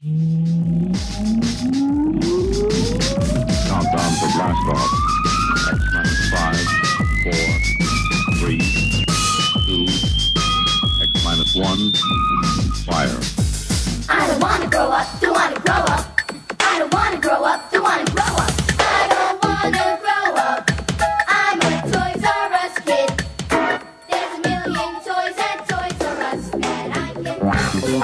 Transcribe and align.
Countdown 0.00 0.20
to 4.14 4.26
blast 4.30 4.62
off. 4.70 4.90
Minus 5.92 6.30
five, 6.30 6.66
four, 7.24 7.46
three, 8.38 8.62
two, 9.66 9.86
X 11.02 11.10
minus 11.24 11.52
one, 11.56 11.90
fire. 12.86 13.18
I 14.08 14.28
don't 14.28 14.40
wanna 14.40 14.68
grow 14.70 14.88
up, 14.92 15.20
don't 15.20 15.34
wanna 15.34 15.58
grow 15.58 15.74
up. 15.74 16.20
I 16.60 16.78
don't 16.78 16.94
wanna 16.94 17.18
grow 17.20 17.42
up, 17.42 17.68
don't 17.72 17.82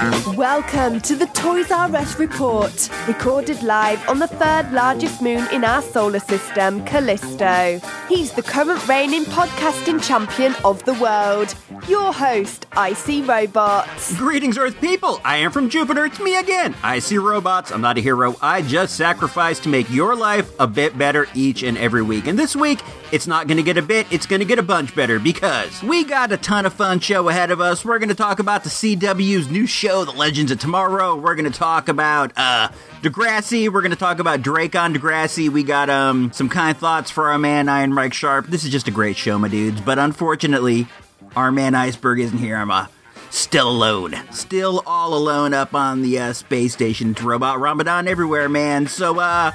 Welcome 0.05 1.01
to 1.01 1.17
the 1.17 1.31
Toys 1.33 1.71
R 1.71 1.97
Us 1.97 2.19
report, 2.19 2.91
recorded 3.09 3.63
live 3.63 4.07
on 4.07 4.19
the 4.19 4.27
third 4.27 4.71
largest 4.71 5.23
moon 5.23 5.49
in 5.51 5.65
our 5.65 5.81
solar 5.81 6.19
system, 6.19 6.85
Callisto. 6.85 7.81
He's 8.07 8.31
the 8.33 8.43
current 8.43 8.87
reigning 8.87 9.25
podcasting 9.25 10.07
champion 10.07 10.55
of 10.63 10.85
the 10.85 10.93
world. 10.95 11.55
Your 11.89 12.15
host, 12.15 12.65
IC 12.75 13.29
Robots. 13.29 14.17
Greetings, 14.17 14.57
Earth 14.57 14.81
people! 14.81 15.21
I 15.23 15.37
am 15.37 15.51
from 15.53 15.69
Jupiter. 15.69 16.07
It's 16.07 16.19
me 16.19 16.39
again. 16.39 16.75
I 16.83 16.99
see 16.99 17.19
robots. 17.19 17.71
I'm 17.73 17.83
not 17.83 17.99
a 17.99 18.01
hero. 18.01 18.37
I 18.41 18.63
just 18.63 18.97
sacrifice 18.97 19.61
to 19.61 19.69
make 19.69 19.91
your 19.91 20.17
life 20.17 20.51
a 20.59 20.67
bit 20.67 20.97
better 20.97 21.27
each 21.35 21.63
and 21.63 21.77
every 21.77 22.01
week. 22.01 22.27
And 22.27 22.39
this 22.39 22.57
week, 22.57 22.81
it's 23.13 23.27
not 23.27 23.49
going 23.49 23.59
to 23.59 23.63
get 23.63 23.77
a 23.77 23.83
bit, 23.83 24.07
it's 24.11 24.25
going 24.25 24.41
to 24.41 24.47
get 24.47 24.59
a 24.59 24.63
bunch 24.63 24.97
better 24.97 25.19
because 25.19 25.83
we 25.83 26.05
got 26.05 26.33
a 26.33 26.39
ton 26.39 26.65
of 26.65 26.73
fun 26.73 27.01
show 27.01 27.29
ahead 27.29 27.51
of 27.51 27.61
us. 27.61 27.85
We're 27.85 27.99
going 27.99 28.09
to 28.09 28.15
talk 28.15 28.39
about 28.39 28.65
the 28.65 28.71
CW's 28.71 29.51
new 29.51 29.67
show, 29.67 30.07
The 30.07 30.13
Legends 30.13 30.51
of 30.53 30.61
Tomorrow. 30.61 31.17
We're 31.17 31.35
going 31.35 31.53
to 31.53 31.57
talk 31.57 31.89
about, 31.89 32.33
uh, 32.37 32.71
Degrassi. 33.03 33.71
We're 33.71 33.83
going 33.83 33.91
to 33.91 33.97
talk 33.97 34.21
about 34.21 34.41
Drake 34.41 34.75
on 34.75 34.95
Degrassi. 34.95 35.51
We 35.51 35.63
got, 35.63 35.91
um, 35.91 36.33
some 36.33 36.49
kind 36.49 36.75
thoughts 36.77 37.11
for 37.11 37.29
our 37.29 37.39
man, 37.39 37.69
Iron 37.69 37.93
Mike 37.93 38.15
Sharp. 38.15 38.47
This 38.47 38.65
is 38.65 38.71
just 38.71 38.89
a 38.89 38.91
great 38.91 39.17
show, 39.19 39.39
my 39.39 39.49
dudes. 39.49 39.83
But 39.83 39.99
unfortunately, 39.99 40.89
our 41.37 41.53
man 41.53 41.75
Iceberg 41.75 42.21
isn't 42.21 42.39
here. 42.39 42.57
I'm 42.57 42.71
uh, 42.71 42.87
still 43.31 43.69
alone. 43.69 44.15
Still 44.31 44.83
all 44.87 45.15
alone 45.15 45.55
up 45.55 45.75
on 45.75 46.03
the 46.03 46.19
uh, 46.19 46.33
space 46.33 46.73
station. 46.73 47.13
It's 47.13 47.23
Robot 47.23 47.61
Ramadan 47.61 48.09
everywhere, 48.09 48.49
man. 48.49 48.87
So, 48.87 49.19
uh, 49.19 49.53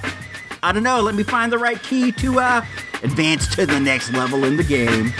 I 0.61 0.71
don't 0.71 0.83
know. 0.83 1.01
Let 1.01 1.15
me 1.15 1.23
find 1.23 1.51
the 1.51 1.57
right 1.57 1.81
key 1.81 2.11
to, 2.13 2.39
uh, 2.39 2.65
advance 3.03 3.47
to 3.55 3.65
the 3.65 3.79
next 3.79 4.11
level 4.11 4.43
in 4.43 4.57
the 4.57 4.63
game. 4.63 5.13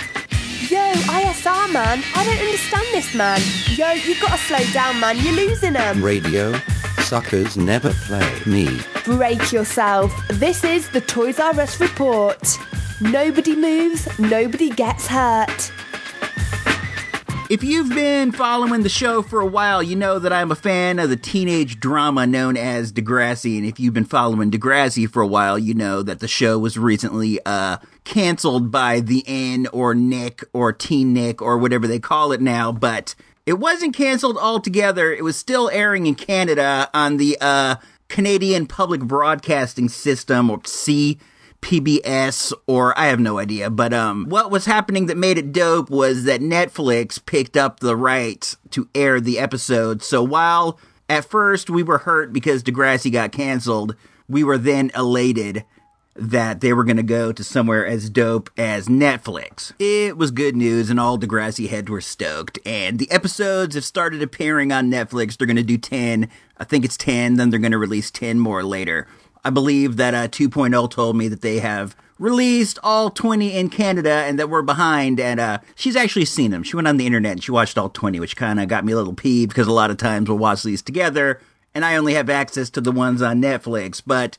Yo, 0.68 0.92
ISR 0.92 1.72
man, 1.72 2.02
I 2.14 2.24
don't 2.24 2.38
understand 2.38 2.86
this 2.92 3.14
man. 3.14 3.40
Yo, 3.70 3.90
you've 3.92 4.20
got 4.20 4.32
to 4.32 4.38
slow 4.38 4.72
down, 4.72 5.00
man. 5.00 5.16
You're 5.18 5.32
losing 5.32 5.72
them. 5.72 6.04
Radio, 6.04 6.52
suckers 6.98 7.56
never 7.56 7.92
play 8.04 8.40
me. 8.46 8.80
Break 9.04 9.50
yourself. 9.50 10.12
This 10.28 10.62
is 10.62 10.88
the 10.90 11.00
Toys 11.00 11.40
R 11.40 11.58
Us 11.58 11.80
report. 11.80 12.58
Nobody 13.00 13.56
moves, 13.56 14.06
nobody 14.18 14.68
gets 14.68 15.06
hurt. 15.06 15.72
If 17.50 17.64
you've 17.64 17.88
been 17.88 18.30
following 18.30 18.84
the 18.84 18.88
show 18.88 19.22
for 19.22 19.40
a 19.40 19.46
while, 19.46 19.82
you 19.82 19.96
know 19.96 20.20
that 20.20 20.32
I'm 20.32 20.52
a 20.52 20.54
fan 20.54 21.00
of 21.00 21.10
the 21.10 21.16
teenage 21.16 21.80
drama 21.80 22.24
known 22.24 22.56
as 22.56 22.92
Degrassi. 22.92 23.58
And 23.58 23.66
if 23.66 23.80
you've 23.80 23.92
been 23.92 24.04
following 24.04 24.52
Degrassi 24.52 25.10
for 25.10 25.20
a 25.20 25.26
while, 25.26 25.58
you 25.58 25.74
know 25.74 26.00
that 26.04 26.20
the 26.20 26.28
show 26.28 26.60
was 26.60 26.78
recently, 26.78 27.40
uh, 27.44 27.78
canceled 28.04 28.70
by 28.70 29.00
the 29.00 29.24
N 29.26 29.66
or 29.72 29.96
Nick 29.96 30.44
or 30.52 30.72
Teen 30.72 31.12
Nick 31.12 31.42
or 31.42 31.58
whatever 31.58 31.88
they 31.88 31.98
call 31.98 32.30
it 32.30 32.40
now. 32.40 32.70
But 32.70 33.16
it 33.46 33.54
wasn't 33.54 33.96
canceled 33.96 34.38
altogether. 34.38 35.12
It 35.12 35.24
was 35.24 35.36
still 35.36 35.68
airing 35.70 36.06
in 36.06 36.14
Canada 36.14 36.88
on 36.94 37.16
the, 37.16 37.36
uh, 37.40 37.74
Canadian 38.06 38.68
Public 38.68 39.00
Broadcasting 39.00 39.88
System 39.88 40.50
or 40.50 40.60
C. 40.66 41.18
PBS 41.60 42.52
or 42.66 42.98
I 42.98 43.06
have 43.06 43.20
no 43.20 43.38
idea, 43.38 43.70
but 43.70 43.92
um 43.92 44.26
what 44.28 44.50
was 44.50 44.64
happening 44.64 45.06
that 45.06 45.16
made 45.16 45.38
it 45.38 45.52
dope 45.52 45.90
was 45.90 46.24
that 46.24 46.40
Netflix 46.40 47.24
picked 47.24 47.56
up 47.56 47.80
the 47.80 47.96
rights 47.96 48.56
to 48.70 48.88
air 48.94 49.20
the 49.20 49.38
episode. 49.38 50.02
So 50.02 50.22
while 50.22 50.78
at 51.08 51.24
first 51.24 51.68
we 51.68 51.82
were 51.82 51.98
hurt 51.98 52.32
because 52.32 52.62
Degrassi 52.62 53.12
got 53.12 53.32
canceled, 53.32 53.96
we 54.28 54.44
were 54.44 54.58
then 54.58 54.90
elated 54.94 55.64
that 56.16 56.60
they 56.60 56.72
were 56.72 56.84
going 56.84 56.96
to 56.96 57.02
go 57.02 57.32
to 57.32 57.42
somewhere 57.42 57.86
as 57.86 58.10
dope 58.10 58.50
as 58.56 58.88
Netflix. 58.88 59.72
It 59.78 60.16
was 60.16 60.30
good 60.30 60.56
news 60.56 60.90
and 60.90 61.00
all 61.00 61.18
Degrassi 61.18 61.68
heads 61.68 61.88
were 61.88 62.00
stoked 62.00 62.58
and 62.66 62.98
the 62.98 63.10
episodes 63.10 63.74
have 63.74 63.84
started 63.84 64.22
appearing 64.22 64.72
on 64.72 64.90
Netflix. 64.90 65.36
They're 65.36 65.46
going 65.46 65.56
to 65.56 65.62
do 65.62 65.78
10. 65.78 66.28
I 66.58 66.64
think 66.64 66.84
it's 66.84 66.96
10, 66.96 67.36
then 67.36 67.50
they're 67.50 67.60
going 67.60 67.72
to 67.72 67.78
release 67.78 68.10
10 68.10 68.38
more 68.38 68.62
later. 68.62 69.06
I 69.44 69.50
believe 69.50 69.96
that 69.96 70.14
uh, 70.14 70.28
2.0 70.28 70.90
told 70.90 71.16
me 71.16 71.28
that 71.28 71.42
they 71.42 71.58
have 71.58 71.96
released 72.18 72.78
all 72.82 73.10
20 73.10 73.54
in 73.56 73.70
Canada 73.70 74.10
and 74.10 74.38
that 74.38 74.50
we're 74.50 74.62
behind. 74.62 75.18
And 75.18 75.40
uh, 75.40 75.58
she's 75.74 75.96
actually 75.96 76.26
seen 76.26 76.50
them. 76.50 76.62
She 76.62 76.76
went 76.76 76.88
on 76.88 76.98
the 76.98 77.06
internet 77.06 77.32
and 77.32 77.42
she 77.42 77.50
watched 77.50 77.78
all 77.78 77.88
20, 77.88 78.20
which 78.20 78.36
kind 78.36 78.60
of 78.60 78.68
got 78.68 78.84
me 78.84 78.92
a 78.92 78.96
little 78.96 79.14
peeved 79.14 79.50
because 79.50 79.66
a 79.66 79.72
lot 79.72 79.90
of 79.90 79.96
times 79.96 80.28
we'll 80.28 80.38
watch 80.38 80.62
these 80.62 80.82
together 80.82 81.40
and 81.74 81.84
I 81.84 81.96
only 81.96 82.14
have 82.14 82.30
access 82.30 82.70
to 82.70 82.80
the 82.80 82.92
ones 82.92 83.22
on 83.22 83.40
Netflix. 83.40 84.02
But 84.04 84.36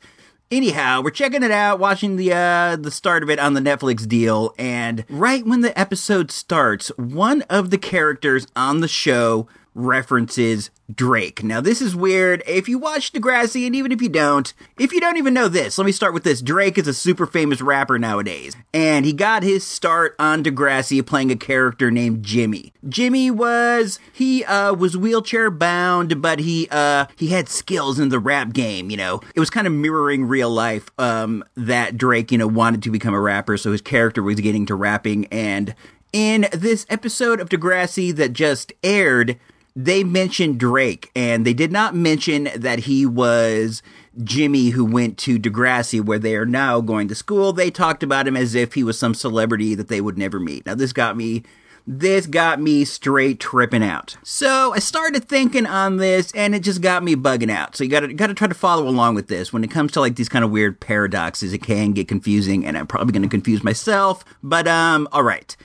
anyhow, 0.50 1.02
we're 1.02 1.12
checking 1.12 1.44
it 1.44 1.52
out, 1.52 1.80
watching 1.80 2.18
the 2.18 2.34
uh, 2.34 2.76
the 2.76 2.92
start 2.92 3.24
of 3.24 3.30
it 3.30 3.40
on 3.40 3.54
the 3.54 3.62
Netflix 3.62 4.08
deal. 4.08 4.54
And 4.58 5.06
right 5.10 5.46
when 5.46 5.62
the 5.62 5.78
episode 5.80 6.32
starts, 6.32 6.90
one 6.98 7.42
of 7.44 7.70
the 7.70 7.78
characters 7.78 8.48
on 8.56 8.82
the 8.82 8.88
show 8.88 9.48
references 9.74 10.70
Drake. 10.94 11.44
Now, 11.44 11.62
this 11.62 11.82
is 11.82 11.96
weird. 11.96 12.44
If 12.46 12.68
you 12.68 12.78
watch 12.78 13.14
Degrassi, 13.14 13.66
and 13.66 13.76
even 13.76 13.92
if 13.92 14.02
you 14.02 14.10
don't, 14.10 14.54
if 14.78 14.92
you 14.92 15.00
don't 15.00 15.18
even 15.18 15.34
know 15.34 15.48
this, 15.48 15.78
let 15.78 15.86
me 15.86 15.92
start 15.92 16.14
with 16.14 16.24
this. 16.24 16.42
Drake 16.42 16.78
is 16.78 16.88
a 16.88 16.94
super 16.94 17.26
famous 17.26 17.62
rapper 17.62 17.98
nowadays, 17.98 18.56
and 18.74 19.06
he 19.06 19.14
got 19.14 19.44
his 19.44 19.66
start 19.66 20.16
on 20.20 20.44
Degrassi 20.44 21.06
playing 21.06 21.32
a 21.32 21.36
character 21.38 21.90
named 21.92 22.24
Jimmy. 22.24 22.74
Jimmy 22.90 23.32
was, 23.32 24.00
he, 24.12 24.44
uh, 24.44 24.74
was 24.74 24.98
wheelchair 24.98 25.50
bound, 25.50 26.22
but 26.22 26.40
he, 26.40 26.68
uh, 26.70 27.06
he 27.16 27.28
had 27.28 27.48
skills 27.48 28.00
in 28.00 28.10
the 28.10 28.20
rap 28.20 28.52
game, 28.52 28.90
you 28.90 28.98
know. 28.98 29.22
It 29.34 29.40
was 29.40 29.50
kind 29.50 29.68
of 29.68 29.74
mirroring 29.74 30.26
real 30.26 30.50
life, 30.50 30.90
um, 30.98 31.46
that 31.56 31.98
Drake, 31.98 32.32
you 32.32 32.38
know, 32.38 32.48
wanted 32.48 32.84
to 32.84 32.92
become 32.92 33.14
a 33.14 33.22
rapper, 33.22 33.56
so 33.56 33.72
his 33.72 33.82
character 33.82 34.22
was 34.22 34.40
getting 34.42 34.66
to 34.66 34.76
rapping, 34.76 35.26
and 35.28 35.74
in 36.12 36.48
this 36.52 36.86
episode 36.90 37.40
of 37.40 37.48
Degrassi 37.48 38.14
that 38.16 38.34
just 38.34 38.74
aired, 38.84 39.40
they 39.76 40.04
mentioned 40.04 40.60
Drake, 40.60 41.12
and 41.16 41.46
they 41.46 41.54
did 41.54 41.72
not 41.72 41.96
mention 41.96 42.50
that 42.56 42.80
he 42.80 43.06
was 43.06 43.82
Jimmy 44.24 44.70
who 44.72 44.84
went 44.84 45.18
to 45.20 45.40
Degrassi, 45.40 46.04
where 46.04 46.20
they 46.20 46.36
are 46.36 46.46
now 46.46 46.82
going 46.82 47.08
to 47.08 47.16
school. 47.16 47.54
They 47.54 47.72
talked 47.72 48.04
about 48.04 48.28
him 48.28 48.36
as 48.36 48.54
if 48.54 48.74
he 48.74 48.84
was 48.84 49.00
some 49.00 49.14
celebrity 49.14 49.76
that 49.76 49.88
they 49.88 50.02
would 50.02 50.18
never 50.18 50.40
meet. 50.40 50.66
Now, 50.66 50.76
this 50.76 50.94
got 50.94 51.16
me. 51.16 51.44
This 51.88 52.28
got 52.28 52.62
me 52.62 52.86
straight 52.86 53.40
tripping 53.40 53.82
out. 53.82 54.16
So 54.24 54.72
I 54.72 54.78
started 54.78 55.28
thinking 55.28 55.66
on 55.66 55.98
this 55.98 56.32
and 56.34 56.54
it 56.54 56.62
just 56.62 56.80
got 56.80 57.04
me 57.04 57.16
bugging 57.16 57.50
out. 57.50 57.76
So 57.76 57.84
you 57.84 57.90
gotta, 57.90 58.14
gotta 58.14 58.36
try 58.36 58.48
to 58.48 58.54
follow 58.54 58.88
along 58.88 59.16
with 59.16 59.30
this. 59.30 59.52
When 59.52 59.64
it 59.64 59.72
comes 59.72 59.92
to 59.94 60.00
like 60.00 60.16
these 60.16 60.30
kind 60.30 60.46
of 60.46 60.52
weird 60.52 60.80
paradoxes, 60.80 61.54
it 61.54 61.64
can 61.64 61.94
get 61.94 62.08
confusing 62.08 62.68
and 62.68 62.78
I'm 62.78 62.86
probably 62.86 63.14
gonna 63.14 63.28
confuse 63.28 63.64
myself. 63.64 64.24
But, 64.44 64.68
um, 64.68 65.08
alright. 65.12 65.58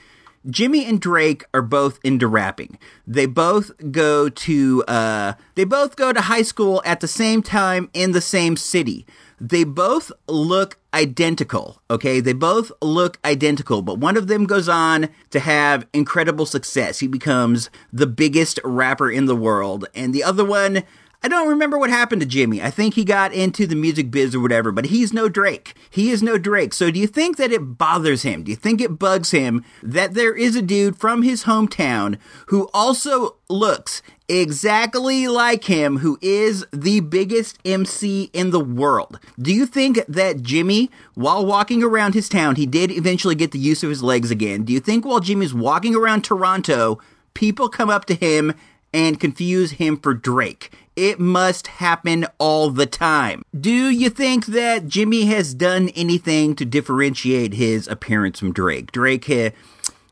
Jimmy 0.49 0.85
and 0.85 0.99
Drake 0.99 1.43
are 1.53 1.61
both 1.61 1.99
into 2.03 2.27
rapping. 2.27 2.77
They 3.05 3.25
both 3.25 3.71
go 3.91 4.29
to 4.29 4.83
uh 4.87 5.33
they 5.55 5.65
both 5.65 5.95
go 5.95 6.13
to 6.13 6.21
high 6.21 6.41
school 6.41 6.81
at 6.85 6.99
the 6.99 7.07
same 7.07 7.41
time 7.41 7.89
in 7.93 8.11
the 8.11 8.21
same 8.21 8.55
city. 8.55 9.05
They 9.39 9.63
both 9.63 10.11
look 10.27 10.79
identical, 10.93 11.79
okay? 11.91 12.19
They 12.19 12.33
both 12.33 12.71
look 12.81 13.19
identical, 13.23 13.83
but 13.83 13.99
one 13.99 14.17
of 14.17 14.27
them 14.27 14.45
goes 14.45 14.67
on 14.67 15.09
to 15.29 15.39
have 15.39 15.85
incredible 15.93 16.47
success. 16.47 16.99
He 16.99 17.07
becomes 17.07 17.69
the 17.93 18.07
biggest 18.07 18.59
rapper 18.63 19.11
in 19.11 19.25
the 19.25 19.35
world, 19.35 19.85
and 19.93 20.11
the 20.11 20.23
other 20.23 20.43
one 20.43 20.83
I 21.23 21.29
don't 21.29 21.49
remember 21.49 21.79
what 21.79 21.89
happened 21.89 22.21
to 22.21 22.27
Jimmy. 22.27 22.61
I 22.61 22.69
think 22.69 22.93
he 22.93 23.03
got 23.03 23.33
into 23.33 23.65
the 23.65 23.75
music 23.75 24.11
biz 24.11 24.35
or 24.35 24.39
whatever, 24.39 24.71
but 24.71 24.85
he's 24.85 25.11
no 25.11 25.27
Drake. 25.27 25.73
He 25.89 26.11
is 26.11 26.21
no 26.21 26.37
Drake. 26.37 26.73
So 26.73 26.91
do 26.91 26.99
you 26.99 27.07
think 27.07 27.37
that 27.37 27.51
it 27.51 27.77
bothers 27.77 28.21
him? 28.21 28.43
Do 28.43 28.51
you 28.51 28.55
think 28.55 28.81
it 28.81 28.99
bugs 28.99 29.31
him 29.31 29.65
that 29.81 30.13
there 30.13 30.35
is 30.35 30.55
a 30.55 30.61
dude 30.61 30.95
from 30.95 31.23
his 31.23 31.45
hometown 31.45 32.17
who 32.47 32.69
also 32.71 33.37
looks 33.49 34.03
exactly 34.29 35.27
like 35.27 35.63
him, 35.63 35.97
who 35.97 36.19
is 36.21 36.65
the 36.71 36.99
biggest 36.99 37.57
MC 37.65 38.29
in 38.31 38.51
the 38.51 38.63
world? 38.63 39.19
Do 39.39 39.51
you 39.51 39.65
think 39.65 40.05
that 40.07 40.43
Jimmy, 40.43 40.91
while 41.15 41.43
walking 41.43 41.81
around 41.81 42.13
his 42.13 42.29
town, 42.29 42.57
he 42.57 42.67
did 42.67 42.91
eventually 42.91 43.35
get 43.35 43.51
the 43.51 43.59
use 43.59 43.81
of 43.83 43.89
his 43.89 44.03
legs 44.03 44.29
again? 44.29 44.63
Do 44.63 44.71
you 44.71 44.79
think 44.79 45.03
while 45.03 45.19
Jimmy's 45.19 45.53
walking 45.53 45.95
around 45.95 46.23
Toronto, 46.23 46.99
people 47.33 47.69
come 47.69 47.89
up 47.89 48.05
to 48.05 48.13
him 48.13 48.53
and 48.93 49.19
confuse 49.19 49.71
him 49.71 49.97
for 49.97 50.13
Drake. 50.13 50.71
It 50.97 51.19
must 51.19 51.67
happen 51.67 52.25
all 52.39 52.71
the 52.71 52.87
time. 52.87 53.43
Do 53.57 53.69
you 53.69 54.09
think 54.09 54.47
that 54.47 54.87
Jimmy 54.87 55.25
has 55.25 55.53
done 55.53 55.89
anything 55.89 56.55
to 56.55 56.65
differentiate 56.65 57.53
his 57.53 57.87
appearance 57.87 58.39
from 58.39 58.51
Drake? 58.51 58.91
Drake, 58.91 59.25
ha- 59.27 59.51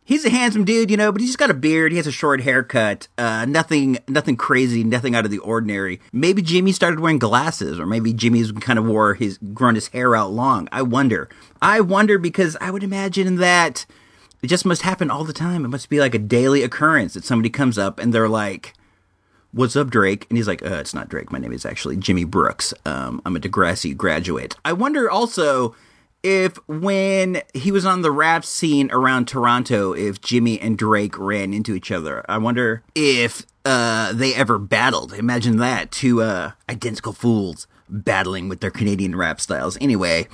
He's 0.08 0.24
a 0.24 0.30
handsome 0.30 0.64
dude, 0.64 0.92
you 0.92 0.98
know, 0.98 1.12
but 1.12 1.20
he's 1.20 1.32
just 1.32 1.40
got 1.40 1.50
a 1.50 1.56
beard. 1.56 1.92
He 1.92 1.98
has 1.98 2.06
a 2.06 2.12
short 2.12 2.42
haircut. 2.42 3.08
Uh, 3.18 3.46
nothing, 3.46 3.98
nothing 4.08 4.38
crazy, 4.38 4.84
nothing 4.84 5.16
out 5.16 5.26
of 5.26 5.32
the 5.32 5.40
ordinary. 5.40 6.00
Maybe 6.14 6.44
Jimmy 6.44 6.72
started 6.74 7.00
wearing 7.00 7.18
glasses, 7.18 7.80
or 7.80 7.88
maybe 7.88 8.14
Jimmy's 8.14 8.52
kind 8.52 8.78
of 8.78 8.86
wore 8.86 9.16
his 9.16 9.40
grown 9.56 9.74
his 9.74 9.88
hair 9.88 10.16
out 10.16 10.30
long. 10.32 10.70
I 10.72 10.84
wonder. 10.84 11.28
I 11.60 11.82
wonder 11.82 12.20
because 12.20 12.56
I 12.62 12.70
would 12.70 12.84
imagine 12.84 13.38
that 13.38 13.88
it 14.44 14.48
just 14.48 14.68
must 14.68 14.84
happen 14.84 15.10
all 15.10 15.24
the 15.24 15.34
time. 15.34 15.66
It 15.66 15.70
must 15.70 15.90
be 15.90 16.00
like 16.00 16.14
a 16.14 16.20
daily 16.20 16.62
occurrence 16.62 17.16
that 17.16 17.24
somebody 17.24 17.50
comes 17.50 17.80
up 17.80 17.98
and 17.98 18.14
they're 18.14 18.30
like, 18.30 18.76
"What's 19.56 19.76
up, 19.76 19.90
Drake?" 19.90 20.28
And 20.30 20.38
he's 20.38 20.48
like, 20.48 20.64
uh, 20.64 20.76
"It's 20.76 20.94
not 20.94 21.10
Drake. 21.10 21.32
My 21.32 21.40
name 21.40 21.54
is 21.54 21.66
actually 21.66 21.98
Jimmy 21.98 22.26
Brooks. 22.26 22.74
Um, 22.86 23.22
I'm 23.26 23.36
a 23.36 23.40
Degrassi 23.40 23.96
graduate." 23.96 24.56
I 24.64 24.74
wonder 24.74 25.10
also 25.10 25.74
if 26.24 26.58
when 26.68 27.42
he 27.54 27.72
was 27.72 27.86
on 27.86 28.02
the 28.02 28.12
rap 28.12 28.44
scene 28.44 28.90
around 28.92 29.28
Toronto, 29.28 29.94
if 29.94 30.22
Jimmy 30.22 30.60
and 30.60 30.78
Drake 30.78 31.18
ran 31.20 31.54
into 31.54 31.76
each 31.76 31.92
other. 31.92 32.26
I 32.28 32.40
wonder 32.40 32.84
if 32.96 33.46
uh, 33.64 34.12
they 34.12 34.34
ever 34.34 34.58
battled. 34.58 35.14
Imagine 35.14 35.58
that 35.58 35.92
two 35.92 36.22
uh, 36.24 36.52
identical 36.68 37.14
fools 37.14 37.68
battling 37.88 38.50
with 38.50 38.60
their 38.60 38.72
Canadian 38.72 39.16
rap 39.16 39.40
styles. 39.40 39.78
Anyway, 39.80 40.28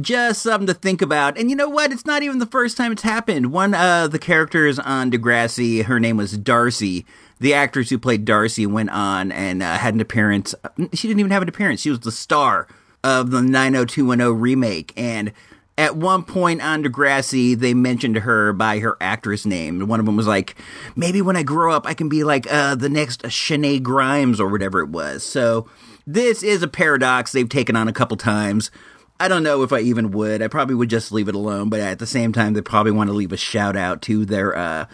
just 0.00 0.42
something 0.42 0.66
to 0.66 0.74
think 0.74 1.00
about. 1.00 1.38
And 1.38 1.48
you 1.48 1.56
know 1.56 1.68
what? 1.68 1.92
It's 1.92 2.06
not 2.06 2.22
even 2.22 2.38
the 2.38 2.46
first 2.46 2.76
time 2.76 2.92
it's 2.92 3.02
happened. 3.02 3.52
One 3.52 3.74
of 3.74 4.10
the 4.10 4.18
characters 4.18 4.78
on 4.78 5.10
Degrassi, 5.10 5.84
her 5.84 6.00
name 6.00 6.16
was 6.16 6.36
Darcy. 6.36 7.06
The 7.40 7.54
actress 7.54 7.90
who 7.90 7.98
played 7.98 8.24
Darcy 8.24 8.66
went 8.66 8.90
on 8.90 9.32
and 9.32 9.62
uh, 9.62 9.76
had 9.78 9.94
an 9.94 10.00
appearance. 10.00 10.54
She 10.92 11.08
didn't 11.08 11.20
even 11.20 11.32
have 11.32 11.42
an 11.42 11.48
appearance. 11.48 11.80
She 11.80 11.90
was 11.90 12.00
the 12.00 12.12
star 12.12 12.68
of 13.02 13.30
the 13.30 13.42
90210 13.42 14.40
remake. 14.40 14.92
And 14.96 15.32
at 15.78 15.96
one 15.96 16.22
point 16.22 16.60
on 16.60 16.84
Degrassi, 16.84 17.58
they 17.58 17.72
mentioned 17.72 18.16
her 18.16 18.52
by 18.52 18.80
her 18.80 18.98
actress 19.00 19.46
name. 19.46 19.88
One 19.88 20.00
of 20.00 20.06
them 20.06 20.16
was 20.16 20.26
like, 20.26 20.54
maybe 20.94 21.22
when 21.22 21.36
I 21.36 21.42
grow 21.42 21.72
up, 21.72 21.86
I 21.86 21.94
can 21.94 22.10
be 22.10 22.24
like 22.24 22.46
uh, 22.52 22.74
the 22.74 22.90
next 22.90 23.22
Shenae 23.22 23.82
Grimes 23.82 24.40
or 24.40 24.48
whatever 24.50 24.80
it 24.80 24.90
was. 24.90 25.22
So 25.22 25.68
this 26.06 26.42
is 26.42 26.62
a 26.62 26.68
paradox 26.68 27.32
they've 27.32 27.48
taken 27.48 27.76
on 27.76 27.88
a 27.88 27.94
couple 27.94 28.18
times. 28.18 28.70
I 29.18 29.28
don't 29.28 29.42
know 29.42 29.62
if 29.62 29.72
I 29.72 29.80
even 29.80 30.12
would. 30.12 30.42
I 30.42 30.48
probably 30.48 30.74
would 30.74 30.90
just 30.90 31.12
leave 31.12 31.28
it 31.28 31.34
alone, 31.34 31.68
but 31.68 31.80
at 31.80 31.98
the 31.98 32.06
same 32.06 32.32
time, 32.32 32.54
they 32.54 32.62
probably 32.62 32.92
want 32.92 33.08
to 33.08 33.14
leave 33.14 33.32
a 33.32 33.36
shout 33.36 33.76
out 33.76 34.02
to 34.02 34.24
their 34.24 34.56
uh, 34.56 34.86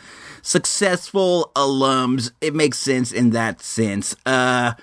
successful 0.47 1.51
alums. 1.57 2.31
It 2.41 2.55
makes 2.55 2.79
sense 2.79 3.11
in 3.11 3.31
that 3.31 3.61
sense. 3.61 4.15
Uh, 4.25 4.75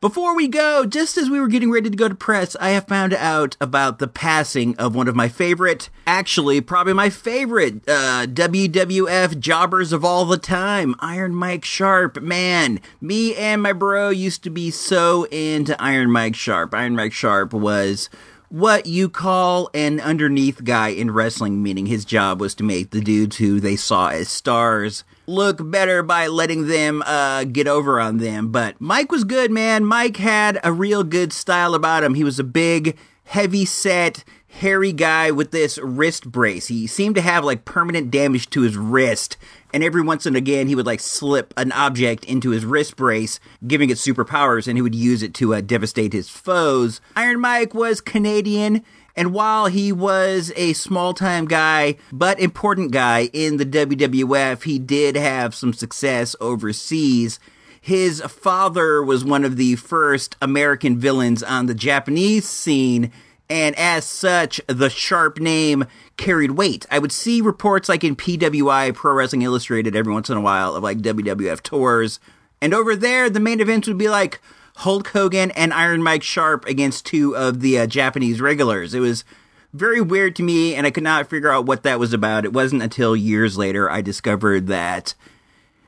before 0.00 0.34
we 0.34 0.48
go, 0.48 0.86
just 0.86 1.18
as 1.18 1.28
we 1.28 1.38
were 1.38 1.46
getting 1.46 1.70
ready 1.70 1.90
to 1.90 1.96
go 1.96 2.08
to 2.08 2.14
press, 2.14 2.56
I 2.58 2.70
have 2.70 2.88
found 2.88 3.12
out 3.12 3.54
about 3.60 3.98
the 3.98 4.08
passing 4.08 4.74
of 4.78 4.94
one 4.94 5.08
of 5.08 5.14
my 5.14 5.28
favorite, 5.28 5.90
actually, 6.06 6.62
probably 6.62 6.94
my 6.94 7.10
favorite 7.10 7.86
uh, 7.86 8.24
WWF 8.26 9.38
jobbers 9.38 9.92
of 9.92 10.02
all 10.02 10.24
the 10.24 10.38
time, 10.38 10.94
Iron 11.00 11.34
Mike 11.34 11.66
Sharp. 11.66 12.22
Man, 12.22 12.80
me 13.02 13.36
and 13.36 13.62
my 13.62 13.74
bro 13.74 14.08
used 14.08 14.42
to 14.44 14.50
be 14.50 14.70
so 14.70 15.24
into 15.24 15.80
Iron 15.82 16.10
Mike 16.10 16.34
Sharp. 16.34 16.72
Iron 16.72 16.96
Mike 16.96 17.12
Sharp 17.12 17.52
was 17.52 18.08
what 18.50 18.84
you 18.84 19.08
call 19.08 19.70
an 19.72 20.00
underneath 20.00 20.64
guy 20.64 20.88
in 20.88 21.10
wrestling, 21.12 21.62
meaning 21.62 21.86
his 21.86 22.04
job 22.04 22.40
was 22.40 22.54
to 22.56 22.64
make 22.64 22.90
the 22.90 23.00
dudes 23.00 23.36
who 23.36 23.60
they 23.60 23.76
saw 23.76 24.08
as 24.08 24.28
stars 24.28 25.04
look 25.28 25.58
better 25.70 26.02
by 26.02 26.26
letting 26.26 26.66
them 26.66 27.02
uh, 27.06 27.44
get 27.44 27.68
over 27.68 28.00
on 28.00 28.18
them. 28.18 28.50
But 28.50 28.80
Mike 28.80 29.12
was 29.12 29.22
good, 29.22 29.52
man. 29.52 29.84
Mike 29.84 30.16
had 30.16 30.58
a 30.64 30.72
real 30.72 31.04
good 31.04 31.32
style 31.32 31.76
about 31.76 32.02
him. 32.02 32.14
He 32.14 32.24
was 32.24 32.40
a 32.40 32.44
big, 32.44 32.98
heavy 33.24 33.64
set, 33.64 34.24
hairy 34.50 34.92
guy 34.92 35.30
with 35.30 35.52
this 35.52 35.78
wrist 35.78 36.30
brace. 36.30 36.66
He 36.66 36.86
seemed 36.86 37.14
to 37.14 37.20
have 37.20 37.44
like 37.44 37.64
permanent 37.64 38.10
damage 38.10 38.50
to 38.50 38.62
his 38.62 38.76
wrist. 38.76 39.36
And 39.72 39.84
every 39.84 40.02
once 40.02 40.26
and 40.26 40.36
again, 40.36 40.66
he 40.66 40.74
would 40.74 40.86
like 40.86 41.00
slip 41.00 41.54
an 41.56 41.72
object 41.72 42.24
into 42.24 42.50
his 42.50 42.64
wrist 42.64 42.96
brace, 42.96 43.38
giving 43.66 43.90
it 43.90 43.96
superpowers, 43.96 44.66
and 44.66 44.76
he 44.76 44.82
would 44.82 44.94
use 44.94 45.22
it 45.22 45.34
to 45.34 45.54
uh, 45.54 45.60
devastate 45.60 46.12
his 46.12 46.28
foes. 46.28 47.00
Iron 47.16 47.40
Mike 47.40 47.74
was 47.74 48.00
Canadian. 48.00 48.84
And 49.16 49.32
while 49.34 49.66
he 49.66 49.92
was 49.92 50.52
a 50.56 50.72
small 50.72 51.14
time 51.14 51.46
guy, 51.46 51.96
but 52.12 52.38
important 52.40 52.92
guy 52.92 53.28
in 53.32 53.56
the 53.56 53.66
WWF, 53.66 54.62
he 54.62 54.78
did 54.78 55.16
have 55.16 55.54
some 55.54 55.72
success 55.72 56.36
overseas. 56.40 57.38
His 57.80 58.20
father 58.22 59.02
was 59.02 59.24
one 59.24 59.44
of 59.44 59.56
the 59.56 59.76
first 59.76 60.36
American 60.40 60.98
villains 60.98 61.42
on 61.42 61.66
the 61.66 61.74
Japanese 61.74 62.48
scene, 62.48 63.10
and 63.50 63.76
as 63.76 64.04
such, 64.04 64.60
the 64.68 64.88
sharp 64.88 65.40
name 65.40 65.84
carried 66.16 66.52
weight. 66.52 66.86
I 66.88 67.00
would 67.00 67.10
see 67.10 67.40
reports 67.40 67.88
like 67.88 68.04
in 68.04 68.14
PWI, 68.14 68.94
Pro 68.94 69.12
Wrestling 69.12 69.42
Illustrated, 69.42 69.96
every 69.96 70.12
once 70.12 70.30
in 70.30 70.36
a 70.36 70.40
while 70.40 70.76
of 70.76 70.84
like 70.84 70.98
WWF 70.98 71.60
tours. 71.60 72.20
And 72.62 72.72
over 72.72 72.94
there, 72.94 73.28
the 73.28 73.40
main 73.40 73.60
events 73.60 73.88
would 73.88 73.98
be 73.98 74.08
like 74.08 74.40
Hulk 74.76 75.08
Hogan 75.08 75.50
and 75.50 75.74
Iron 75.74 76.00
Mike 76.00 76.22
Sharp 76.22 76.64
against 76.66 77.06
two 77.06 77.36
of 77.36 77.60
the 77.60 77.80
uh, 77.80 77.86
Japanese 77.88 78.40
regulars. 78.40 78.94
It 78.94 79.00
was 79.00 79.24
very 79.72 80.00
weird 80.00 80.36
to 80.36 80.44
me, 80.44 80.76
and 80.76 80.86
I 80.86 80.92
could 80.92 81.02
not 81.02 81.28
figure 81.28 81.50
out 81.50 81.66
what 81.66 81.82
that 81.82 81.98
was 81.98 82.12
about. 82.12 82.44
It 82.44 82.52
wasn't 82.52 82.82
until 82.82 83.16
years 83.16 83.58
later 83.58 83.90
I 83.90 84.00
discovered 84.00 84.68
that 84.68 85.14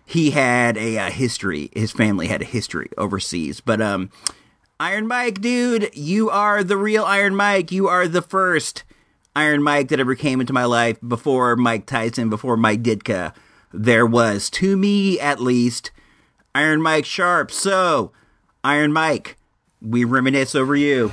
he 0.05 0.33
had 0.33 0.77
a 0.77 0.99
uh, 0.99 1.11
history. 1.11 1.71
His 1.75 1.93
family 1.93 2.27
had 2.27 2.43
a 2.43 2.47
history 2.47 2.91
overseas. 2.99 3.61
But 3.61 3.81
um, 3.81 4.11
Iron 4.81 5.07
Mike, 5.07 5.41
dude, 5.41 5.91
you 5.95 6.29
are 6.31 6.65
the 6.65 6.77
real 6.77 7.05
Iron 7.05 7.37
Mike. 7.37 7.71
You 7.71 7.89
are 7.89 8.09
the 8.09 8.23
first 8.23 8.83
Iron 9.37 9.63
Mike 9.63 9.89
that 9.89 10.01
ever 10.01 10.15
came 10.15 10.41
into 10.41 10.53
my 10.53 10.65
life 10.65 10.99
before 11.07 11.57
Mike 11.57 11.87
Tyson, 11.87 12.29
before 12.29 12.57
Mike 12.57 12.83
Ditka. 12.83 13.35
There 13.73 14.05
was, 14.05 14.51
to 14.51 14.77
me 14.77 15.21
at 15.21 15.41
least, 15.41 15.91
Iron 16.55 16.83
Mike 16.83 17.05
Sharp. 17.05 17.51
So, 17.51 18.13
Iron 18.65 18.93
Mike, 18.93 19.39
we 19.81 20.05
reminisce 20.05 20.55
over 20.55 20.75
you. 20.75 21.13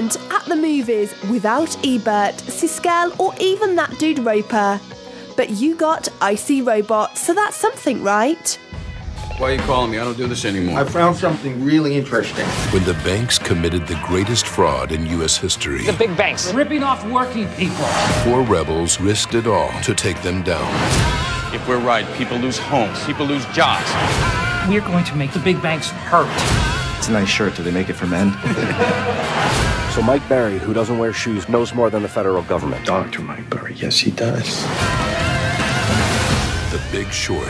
Moment, 0.00 0.16
at 0.32 0.44
the 0.46 0.56
movies, 0.56 1.14
without 1.30 1.76
Ebert, 1.84 2.36
Siskel, 2.46 3.18
or 3.18 3.34
even 3.40 3.74
that 3.76 3.98
dude 3.98 4.18
Roper. 4.20 4.80
But 5.36 5.50
you 5.50 5.74
got 5.76 6.08
Icy 6.20 6.62
Robot, 6.62 7.16
so 7.18 7.34
that's 7.34 7.56
something, 7.56 8.02
right? 8.02 8.58
Why 9.38 9.50
are 9.50 9.54
you 9.54 9.60
calling 9.60 9.92
me? 9.92 9.98
I 9.98 10.04
don't 10.04 10.16
do 10.16 10.26
this 10.26 10.44
anymore. 10.44 10.78
I 10.80 10.84
found 10.84 11.16
something 11.16 11.64
really 11.64 11.96
interesting. 11.96 12.44
When 12.72 12.82
the 12.84 12.94
banks 13.04 13.38
committed 13.38 13.86
the 13.86 14.00
greatest 14.04 14.46
fraud 14.46 14.90
in 14.90 15.06
U.S. 15.06 15.36
history, 15.36 15.84
The 15.84 15.92
big 15.92 16.16
banks. 16.16 16.52
ripping 16.52 16.82
off 16.82 17.04
working 17.06 17.46
people. 17.54 17.84
four 18.24 18.42
rebels 18.42 19.00
risked 19.00 19.34
it 19.34 19.46
all 19.46 19.70
to 19.82 19.94
take 19.94 20.20
them 20.22 20.42
down. 20.42 20.66
If 21.54 21.66
we're 21.68 21.78
right, 21.78 22.04
people 22.14 22.36
lose 22.36 22.58
homes, 22.58 23.02
people 23.04 23.26
lose 23.26 23.44
jobs. 23.46 23.88
We're 24.68 24.80
going 24.80 25.04
to 25.04 25.14
make 25.16 25.32
the 25.32 25.38
big 25.38 25.62
banks 25.62 25.88
hurt. 25.90 26.28
It's 26.98 27.06
a 27.08 27.12
nice 27.12 27.28
shirt. 27.28 27.54
Do 27.54 27.62
they 27.62 27.70
make 27.70 27.88
it 27.88 27.94
for 27.94 28.06
men? 28.08 28.32
so 29.98 30.04
Mike 30.04 30.28
Burry, 30.28 30.58
who 30.58 30.72
doesn't 30.72 30.96
wear 30.96 31.12
shoes, 31.12 31.48
knows 31.48 31.74
more 31.74 31.90
than 31.90 32.04
the 32.04 32.08
federal 32.08 32.44
government. 32.44 32.86
Dr. 32.86 33.20
Mike 33.20 33.50
Burry, 33.50 33.74
yes, 33.74 33.98
he 33.98 34.12
does. 34.12 34.62
The 36.70 36.80
Big 36.92 37.10
Short. 37.10 37.48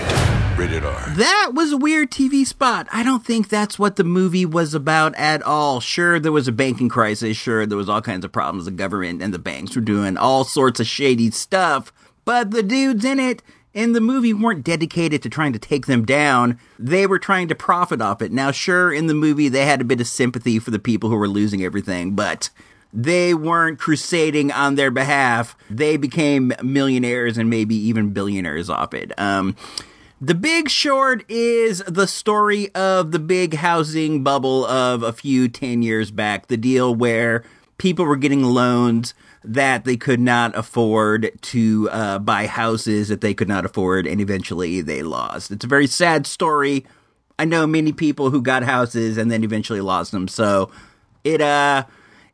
Rated 0.57 0.83
R. 0.83 1.11
That 1.11 1.50
was 1.52 1.73
a 1.73 1.76
weird 1.76 2.11
TV 2.11 2.47
spot. 2.47 2.88
I 2.90 3.02
don't 3.02 3.23
think 3.23 3.50
that's 3.50 3.78
what 3.78 3.97
the 3.97 4.05
movie 4.05 4.47
was 4.47 4.73
about 4.73 5.14
at 5.17 5.43
all. 5.43 5.81
Sure, 5.81 6.19
there 6.19 6.33
was 6.33 6.49
a 6.49 6.52
banking 6.52 6.88
crisis. 6.88 7.37
Sure, 7.37 7.67
there 7.67 7.76
was 7.76 7.90
all 7.90 8.00
kinds 8.00 8.25
of 8.25 8.33
problems. 8.33 8.64
The 8.64 8.71
government 8.71 9.21
and 9.21 9.35
the 9.35 9.38
banks 9.38 9.76
were 9.76 9.83
doing 9.83 10.17
all 10.17 10.45
sorts 10.45 10.81
of 10.81 10.87
shady 10.87 11.31
stuff. 11.31 11.93
But 12.25 12.52
the 12.52 12.62
dudes 12.62 13.05
in 13.05 13.21
it 13.21 13.43
in 13.75 13.93
the 13.93 14.01
movie 14.01 14.33
weren't 14.33 14.65
dedicated 14.65 15.23
to 15.23 15.29
trying 15.29 15.53
to 15.53 15.59
take 15.59 15.87
them 15.87 16.05
down. 16.05 16.59
They 16.79 17.07
were 17.07 17.19
trying 17.19 17.49
to 17.49 17.55
profit 17.55 18.01
off 18.01 18.23
it. 18.23 18.33
Now, 18.33 18.51
sure, 18.51 18.93
in 18.93 19.07
the 19.07 19.15
movie, 19.15 19.49
they 19.49 19.67
had 19.67 19.81
a 19.81 19.85
bit 19.85 20.01
of 20.01 20.07
sympathy 20.07 20.59
for 20.59 20.71
the 20.71 20.79
people 20.79 21.11
who 21.11 21.17
were 21.17 21.29
losing 21.29 21.63
everything, 21.63 22.15
but 22.15 22.51
they 22.93 23.35
weren't 23.35 23.79
crusading 23.79 24.51
on 24.51 24.75
their 24.75 24.91
behalf. 24.91 25.57
They 25.69 25.97
became 25.97 26.53
millionaires 26.63 27.37
and 27.37 27.51
maybe 27.51 27.75
even 27.75 28.11
billionaires 28.11 28.71
off 28.71 28.95
it. 28.95 29.13
Um, 29.19 29.57
the 30.21 30.35
Big 30.35 30.69
Short 30.69 31.25
is 31.31 31.83
the 31.87 32.07
story 32.07 32.75
of 32.75 33.13
the 33.13 33.21
big 33.21 33.55
housing 33.55 34.25
bubble 34.25 34.67
of 34.67 35.03
a 35.03 35.13
few 35.13 35.49
10 35.49 35.83
years 35.83 36.11
back. 36.11 36.49
The 36.49 36.57
deal 36.57 36.93
where 36.93 37.45
people 37.77 38.05
were 38.05 38.17
getting 38.17 38.43
loans 38.43 39.15
that 39.45 39.85
they 39.85 39.97
could 39.97 40.21
not 40.21 40.57
afford 40.57 41.30
to 41.40 41.88
uh, 41.90 42.18
buy 42.18 42.47
houses 42.47 43.09
that 43.09 43.21
they 43.21 43.35
could 43.35 43.49
not 43.49 43.64
afford, 43.64 44.07
and 44.07 44.21
eventually 44.21 44.80
they 44.80 45.02
lost. 45.02 45.50
It's 45.50 45.64
a 45.64 45.68
very 45.68 45.87
sad 45.87 46.26
story. 46.26 46.85
I 47.38 47.45
know 47.45 47.66
many 47.66 47.92
people 47.92 48.30
who 48.30 48.42
got 48.42 48.64
houses 48.64 49.16
and 49.16 49.30
then 49.30 49.45
eventually 49.45 49.80
lost 49.80 50.11
them. 50.11 50.26
So 50.26 50.71
it, 51.23 51.40
uh, 51.40 51.85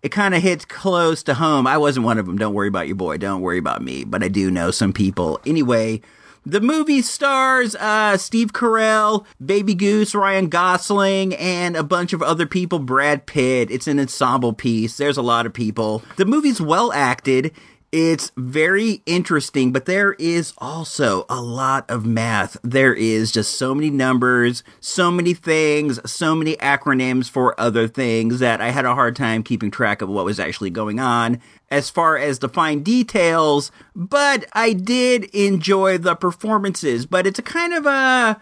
it 0.03 0.11
kind 0.11 0.35
of 0.35 0.43
hits 0.43 0.65
close 0.65 1.23
to 1.25 1.35
home. 1.35 1.67
I 1.67 1.77
wasn't 1.77 2.07
one 2.07 2.19
of 2.19 2.27
them. 2.27 2.39
Don't 2.39 2.55
worry 2.55 2.69
about 2.69 2.87
your 2.87 2.97
boy. 2.97 3.19
Don't 3.19 3.43
worry 3.43 3.59
about 3.59 3.83
me. 3.83 4.05
But 4.05 4.23
I 4.23 4.29
do 4.29 4.51
know 4.51 4.71
some 4.71 4.93
people. 4.93 5.41
Anyway, 5.47 6.01
the 6.47 6.61
movie 6.61 7.03
stars 7.03 7.75
uh, 7.77 8.17
Steve 8.17 8.53
Carell, 8.53 9.25
Baby 9.45 9.75
Goose, 9.75 10.15
Ryan 10.15 10.49
Gosling, 10.49 11.35
and 11.35 11.77
a 11.77 11.83
bunch 11.83 12.13
of 12.13 12.23
other 12.23 12.47
people. 12.47 12.79
Brad 12.79 13.27
Pitt. 13.27 13.71
It's 13.71 13.87
an 13.87 13.99
ensemble 13.99 14.53
piece. 14.53 14.97
There's 14.97 15.17
a 15.17 15.23
lot 15.23 15.47
of 15.47 15.53
people. 15.53 16.03
The 16.17 16.27
movie's 16.27 16.61
well 16.61 16.93
acted. 16.93 17.53
It's 17.97 18.33
very 18.37 19.03
interesting, 19.07 19.71
but 19.71 19.85
there 19.85 20.15
is 20.15 20.53
also 20.59 21.27
a 21.29 21.41
lot 21.41 21.89
of 21.89 22.05
math. 22.05 22.57
There 22.65 22.93
is 22.93 23.31
just 23.31 23.57
so 23.57 23.73
many 23.73 23.89
numbers, 23.89 24.65
so 24.81 25.13
many 25.13 25.33
things, 25.33 26.01
so 26.11 26.35
many 26.35 26.57
acronyms 26.57 27.31
for 27.31 27.59
other 27.59 27.87
things 27.87 28.41
that 28.41 28.61
I 28.61 28.71
had 28.71 28.85
a 28.85 28.97
hard 28.97 29.15
time 29.15 29.45
keeping 29.45 29.71
track 29.71 30.03
of 30.03 30.09
what 30.09 30.25
was 30.25 30.41
actually 30.41 30.71
going 30.71 30.99
on 30.99 31.41
as 31.75 31.91
far 31.91 32.17
as 32.17 32.39
the 32.39 32.49
fine 32.49 32.85
details, 32.85 33.73
but 33.97 34.45
I 34.53 34.73
did 34.75 35.25
enjoy 35.35 35.99
the 35.99 36.15
performances. 36.15 37.05
But 37.05 37.27
it's 37.27 37.41
a 37.41 37.43
kind 37.43 37.75
of 37.75 37.85
a 37.85 38.41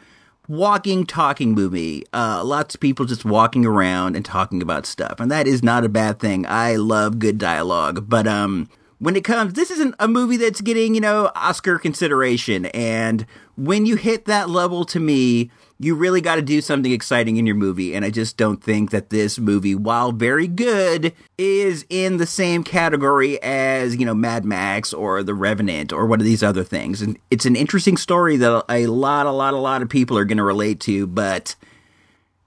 walking, 0.49 1.07
talking 1.07 1.55
movie. 1.55 2.05
Uh, 2.13 2.45
lots 2.45 2.75
of 2.75 2.81
people 2.83 3.07
just 3.07 3.25
walking 3.25 3.65
around 3.65 4.17
and 4.17 4.25
talking 4.25 4.61
about 4.61 4.85
stuff, 4.85 5.19
and 5.19 5.31
that 5.31 5.47
is 5.47 5.63
not 5.63 5.83
a 5.83 5.89
bad 5.89 6.21
thing. 6.21 6.45
I 6.47 6.77
love 6.77 7.19
good 7.19 7.39
dialogue, 7.39 8.07
but 8.07 8.27
um, 8.27 8.69
when 9.03 9.17
it 9.17 9.25
comes, 9.25 9.55
this 9.55 9.73
isn't 9.73 9.97
a 9.99 10.07
movie 10.07 10.37
that's 10.37 10.61
getting, 10.61 10.95
you 10.95 11.01
know, 11.01 11.33
Oscar 11.35 11.77
consideration. 11.77 12.67
And 12.67 13.27
when 13.57 13.85
you 13.85 13.97
hit 13.97 14.27
that 14.27 14.49
level 14.49 14.85
to 14.85 15.01
me, 15.01 15.51
you 15.81 15.97
really 15.97 16.21
got 16.21 16.37
to 16.37 16.43
do 16.43 16.61
something 16.61 16.93
exciting 16.93 17.37
in 17.37 17.45
your 17.45 17.57
movie. 17.57 17.97
And 17.97 18.05
I 18.05 18.11
just 18.11 18.37
don't 18.37 18.63
think 18.63 18.93
that 18.93 19.11
this 19.11 19.41
movie, 19.41 19.75
while 19.75 20.13
very 20.13 20.47
good, 20.47 21.13
is 21.37 21.85
in 21.91 22.19
the 22.19 22.27
same 22.27 22.63
category 22.63 23.43
as, 23.43 23.97
you 23.97 24.07
know, 24.07 24.15
Mad 24.15 24.45
Max 24.45 24.93
or 24.93 25.25
The 25.25 25.35
Revenant 25.35 25.93
or 25.93 26.07
one 26.07 26.21
of 26.21 26.25
these 26.25 26.45
other 26.45 26.63
things. 26.63 27.03
And 27.03 27.19
it's 27.29 27.45
an 27.45 27.57
interesting 27.57 27.97
story 27.97 28.37
that 28.37 28.65
a 28.69 28.87
lot, 28.87 29.27
a 29.27 29.33
lot, 29.33 29.53
a 29.53 29.59
lot 29.59 29.83
of 29.83 29.89
people 29.89 30.17
are 30.17 30.25
going 30.25 30.39
to 30.39 30.45
relate 30.45 30.79
to, 30.83 31.09
but 31.09 31.57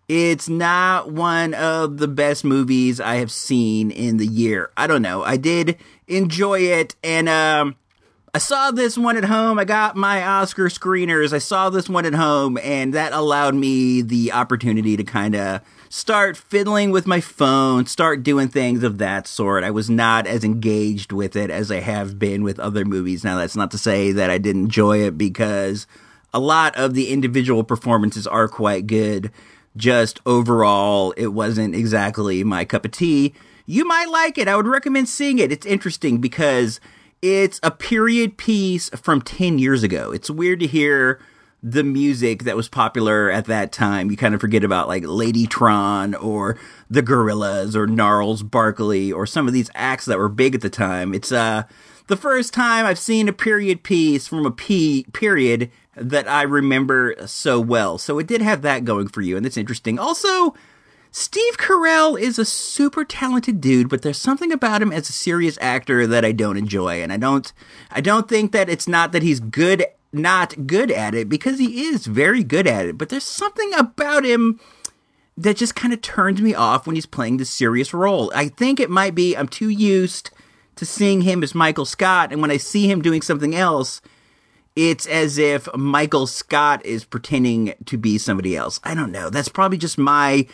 it's 0.08 0.48
not 0.48 1.12
one 1.12 1.54
of 1.54 1.98
the 1.98 2.08
best 2.08 2.46
movies 2.46 3.02
I 3.02 3.16
have 3.16 3.32
seen 3.32 3.92
in 3.92 4.18
the 4.18 4.28
year. 4.28 4.70
I 4.78 4.88
don't 4.88 5.02
know. 5.02 5.24
I 5.24 5.36
did 5.36 5.78
enjoy 6.08 6.60
it, 6.62 6.96
and 7.04 7.28
um, 7.30 7.76
I 8.34 8.38
saw 8.38 8.72
this 8.72 8.98
one 8.98 9.18
at 9.18 9.26
home. 9.26 9.60
I 9.60 9.66
got 9.66 9.96
my 9.96 10.24
Oscar 10.24 10.66
screeners. 10.66 11.34
I 11.34 11.38
saw 11.38 11.70
this 11.70 11.88
one 11.88 12.06
at 12.06 12.14
home, 12.14 12.58
and 12.64 12.94
that 12.94 13.14
allowed 13.14 13.56
me 13.56 14.02
the 14.02 14.32
opportunity 14.32 14.98
to 14.98 15.04
kind 15.04 15.36
of 15.36 15.62
start 15.90 16.36
fiddling 16.36 16.92
with 16.92 17.08
my 17.08 17.22
phone, 17.22 17.86
start 17.86 18.24
doing 18.24 18.50
things 18.50 18.84
of 18.84 18.98
that 18.98 19.28
sort. 19.28 19.64
I 19.64 19.72
was 19.72 19.90
not 19.90 20.28
as 20.28 20.44
engaged 20.44 21.12
with 21.12 21.36
it 21.36 21.50
as 21.50 21.72
I 21.72 21.80
have 21.80 22.20
been 22.20 22.44
with 22.44 22.60
other 22.60 22.84
movies. 22.84 23.24
Now, 23.24 23.38
that's 23.38 23.56
not 23.56 23.72
to 23.72 23.78
say 23.78 24.12
that 24.12 24.30
I 24.30 24.38
didn't 24.38 24.64
enjoy 24.64 25.04
it 25.04 25.18
because 25.18 25.88
a 26.34 26.40
lot 26.40 26.76
of 26.76 26.94
the 26.94 27.12
individual 27.12 27.64
performances 27.64 28.28
are 28.28 28.50
quite 28.50 28.88
good 28.88 29.32
just 29.78 30.22
overall, 30.26 31.14
it 31.18 31.28
wasn't 31.28 31.76
exactly 31.76 32.44
my 32.44 32.66
cup 32.66 32.86
of 32.86 32.92
tea. 32.92 33.34
You 33.66 33.86
might 33.86 34.10
like 34.10 34.38
it. 34.38 34.48
I 34.48 34.56
would 34.56 34.68
recommend 34.68 35.10
seeing 35.10 35.40
it. 35.40 35.52
It's 35.52 35.66
interesting 35.66 36.20
because 36.20 36.80
it's 37.22 37.60
a 37.64 37.72
period 37.72 38.38
piece 38.38 38.90
from 38.90 39.22
10 39.22 39.58
years 39.58 39.84
ago. 39.84 40.12
It's 40.12 40.30
weird 40.30 40.60
to 40.60 40.68
hear 40.68 41.20
the 41.64 41.84
music 41.84 42.44
that 42.44 42.56
was 42.56 42.70
popular 42.70 43.32
at 43.32 43.46
that 43.46 43.72
time. 43.72 44.12
You 44.12 44.18
kind 44.18 44.36
of 44.36 44.42
forget 44.42 44.64
about 44.64 44.88
like 44.88 45.02
Ladytron 45.02 46.22
or 46.22 46.60
the 46.92 47.02
Gorillaz 47.02 47.76
or 47.76 47.88
Gnarls 47.88 48.44
Barkley 48.44 49.12
or 49.12 49.26
some 49.26 49.48
of 49.48 49.54
these 49.54 49.72
acts 49.74 50.06
that 50.06 50.20
were 50.20 50.30
big 50.30 50.54
at 50.54 50.62
the 50.62 50.70
time. 50.70 51.16
It's 51.16 51.32
uh 51.32 51.64
the 52.06 52.16
first 52.16 52.54
time 52.54 52.86
I've 52.86 53.00
seen 53.00 53.28
a 53.28 53.34
period 53.34 53.82
piece 53.82 54.28
from 54.28 54.46
a 54.46 54.52
P 54.52 55.08
period 55.12 55.72
that 55.96 56.28
I 56.28 56.44
remember 56.44 57.16
so 57.26 57.60
well. 57.60 57.98
So 57.98 58.20
it 58.20 58.28
did 58.28 58.44
have 58.44 58.62
that 58.62 58.86
going 58.86 59.08
for 59.08 59.22
you, 59.22 59.36
and 59.36 59.46
it's 59.46 59.58
interesting. 59.58 59.98
Also, 59.98 60.54
Steve 61.18 61.58
Carell 61.58 62.20
is 62.20 62.38
a 62.38 62.44
super 62.44 63.06
talented 63.06 63.62
dude, 63.62 63.88
but 63.88 64.02
there's 64.02 64.18
something 64.18 64.52
about 64.52 64.82
him 64.82 64.92
as 64.92 65.08
a 65.08 65.14
serious 65.14 65.58
actor 65.62 66.06
that 66.06 66.26
I 66.26 66.34
don't 66.34 66.58
enjoy, 66.58 67.02
and 67.02 67.10
I 67.10 67.16
don't, 67.16 67.54
I 67.90 68.02
don't 68.02 68.28
think 68.28 68.52
that 68.52 68.68
it's 68.68 68.86
not 68.86 69.14
that 69.14 69.24
he's 69.24 69.40
good, 69.40 69.86
not 70.12 70.68
good 70.68 70.92
at 70.92 71.16
it, 71.16 71.30
because 71.30 71.58
he 71.58 71.84
is 71.86 72.06
very 72.06 72.44
good 72.44 72.68
at 72.68 72.88
it. 72.88 72.98
But 72.98 73.08
there's 73.08 73.24
something 73.24 73.74
about 73.76 74.26
him 74.26 74.60
that 75.38 75.56
just 75.56 75.74
kind 75.74 75.94
of 75.94 76.02
turns 76.02 76.42
me 76.42 76.54
off 76.54 76.86
when 76.86 76.98
he's 76.98 77.06
playing 77.06 77.38
the 77.38 77.46
serious 77.46 77.94
role. 77.94 78.30
I 78.36 78.50
think 78.50 78.82
it 78.82 78.90
might 78.90 79.16
be 79.16 79.38
I'm 79.38 79.48
too 79.48 79.70
used 79.70 80.32
to 80.76 80.86
seeing 80.86 81.22
him 81.22 81.44
as 81.44 81.56
Michael 81.56 81.86
Scott, 81.86 82.34
and 82.34 82.42
when 82.42 82.52
I 82.52 82.58
see 82.58 82.92
him 82.92 83.02
doing 83.02 83.22
something 83.22 83.56
else 83.56 84.02
it's 84.76 85.08
as 85.08 85.38
if 85.38 85.74
Michael 85.74 86.28
Scott 86.28 86.86
is 86.86 87.06
pretending 87.06 87.74
to 87.86 87.98
be 87.98 88.18
somebody 88.18 88.58
else. 88.58 88.80
I 88.84 88.94
don't 88.94 89.12
know. 89.12 89.30
That's 89.30 89.48
probably 89.48 89.78
just 89.78 89.98
my 89.98 90.48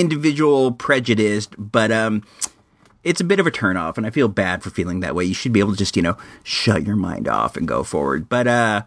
individual 0.00 0.72
prejudice, 0.72 1.48
but 1.58 1.90
um 1.92 2.22
it's 3.04 3.20
a 3.20 3.24
bit 3.24 3.40
of 3.40 3.46
a 3.46 3.50
turnoff 3.50 3.96
and 3.96 4.06
I 4.06 4.10
feel 4.10 4.28
bad 4.28 4.62
for 4.62 4.70
feeling 4.70 5.00
that 5.00 5.14
way. 5.14 5.24
You 5.24 5.34
should 5.34 5.52
be 5.52 5.58
able 5.58 5.72
to 5.72 5.78
just, 5.78 5.96
you 5.96 6.02
know, 6.02 6.16
shut 6.44 6.84
your 6.86 6.96
mind 6.96 7.26
off 7.26 7.56
and 7.56 7.66
go 7.66 7.82
forward. 7.82 8.28
But 8.28 8.46
uh 8.46 8.82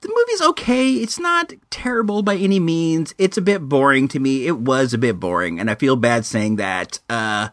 the 0.00 0.08
movie's 0.08 0.48
okay. 0.50 0.94
It's 0.94 1.18
not 1.18 1.52
terrible 1.68 2.22
by 2.22 2.36
any 2.36 2.58
means. 2.58 3.14
It's 3.18 3.36
a 3.36 3.42
bit 3.42 3.68
boring 3.68 4.08
to 4.08 4.18
me. 4.18 4.46
It 4.46 4.58
was 4.58 4.94
a 4.94 4.98
bit 4.98 5.20
boring 5.20 5.60
and 5.60 5.70
I 5.70 5.74
feel 5.74 5.96
bad 5.96 6.24
saying 6.24 6.56
that. 6.56 7.00
Uh 7.08 7.48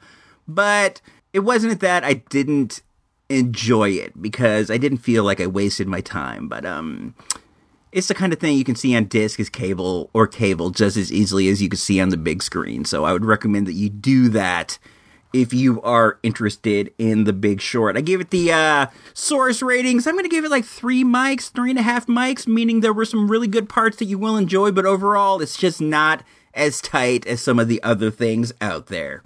but 0.47 1.01
it 1.33 1.41
wasn't 1.41 1.81
that 1.81 2.03
I 2.03 2.13
didn't 2.13 2.81
enjoy 3.29 3.89
it 3.89 4.19
because 4.21 4.71
I 4.71 4.77
didn't 4.77 4.99
feel 4.99 5.23
like 5.23 5.41
I 5.41 5.47
wasted 5.47 5.87
my 5.87 6.01
time. 6.01 6.47
But 6.47 6.65
um, 6.65 7.15
it's 7.97 8.09
the 8.09 8.13
kind 8.13 8.31
of 8.31 8.37
thing 8.37 8.55
you 8.55 8.63
can 8.63 8.75
see 8.75 8.95
on 8.95 9.05
disc 9.05 9.39
as 9.39 9.49
cable 9.49 10.11
or 10.13 10.27
cable 10.27 10.69
just 10.69 10.95
as 10.97 11.11
easily 11.11 11.49
as 11.49 11.63
you 11.63 11.67
can 11.67 11.79
see 11.79 11.99
on 11.99 12.09
the 12.09 12.17
big 12.17 12.43
screen. 12.43 12.85
So 12.85 13.05
I 13.05 13.11
would 13.11 13.25
recommend 13.25 13.65
that 13.65 13.73
you 13.73 13.89
do 13.89 14.29
that 14.29 14.77
if 15.33 15.51
you 15.51 15.81
are 15.81 16.19
interested 16.21 16.93
in 16.99 17.23
the 17.23 17.33
big 17.33 17.59
short. 17.59 17.97
I 17.97 18.01
gave 18.01 18.21
it 18.21 18.29
the 18.29 18.51
uh, 18.51 18.85
source 19.15 19.63
ratings. 19.63 20.05
I'm 20.05 20.13
going 20.13 20.25
to 20.25 20.29
give 20.29 20.45
it 20.45 20.51
like 20.51 20.63
three 20.63 21.03
mics, 21.03 21.49
three 21.49 21.71
and 21.71 21.79
a 21.79 21.81
half 21.81 22.05
mics, 22.05 22.45
meaning 22.45 22.81
there 22.81 22.93
were 22.93 23.03
some 23.03 23.31
really 23.31 23.47
good 23.47 23.67
parts 23.67 23.97
that 23.97 24.05
you 24.05 24.19
will 24.19 24.37
enjoy, 24.37 24.71
but 24.71 24.85
overall, 24.85 25.41
it's 25.41 25.57
just 25.57 25.81
not 25.81 26.23
as 26.53 26.81
tight 26.81 27.25
as 27.25 27.41
some 27.41 27.57
of 27.57 27.67
the 27.67 27.81
other 27.81 28.11
things 28.11 28.53
out 28.61 28.87
there. 28.87 29.23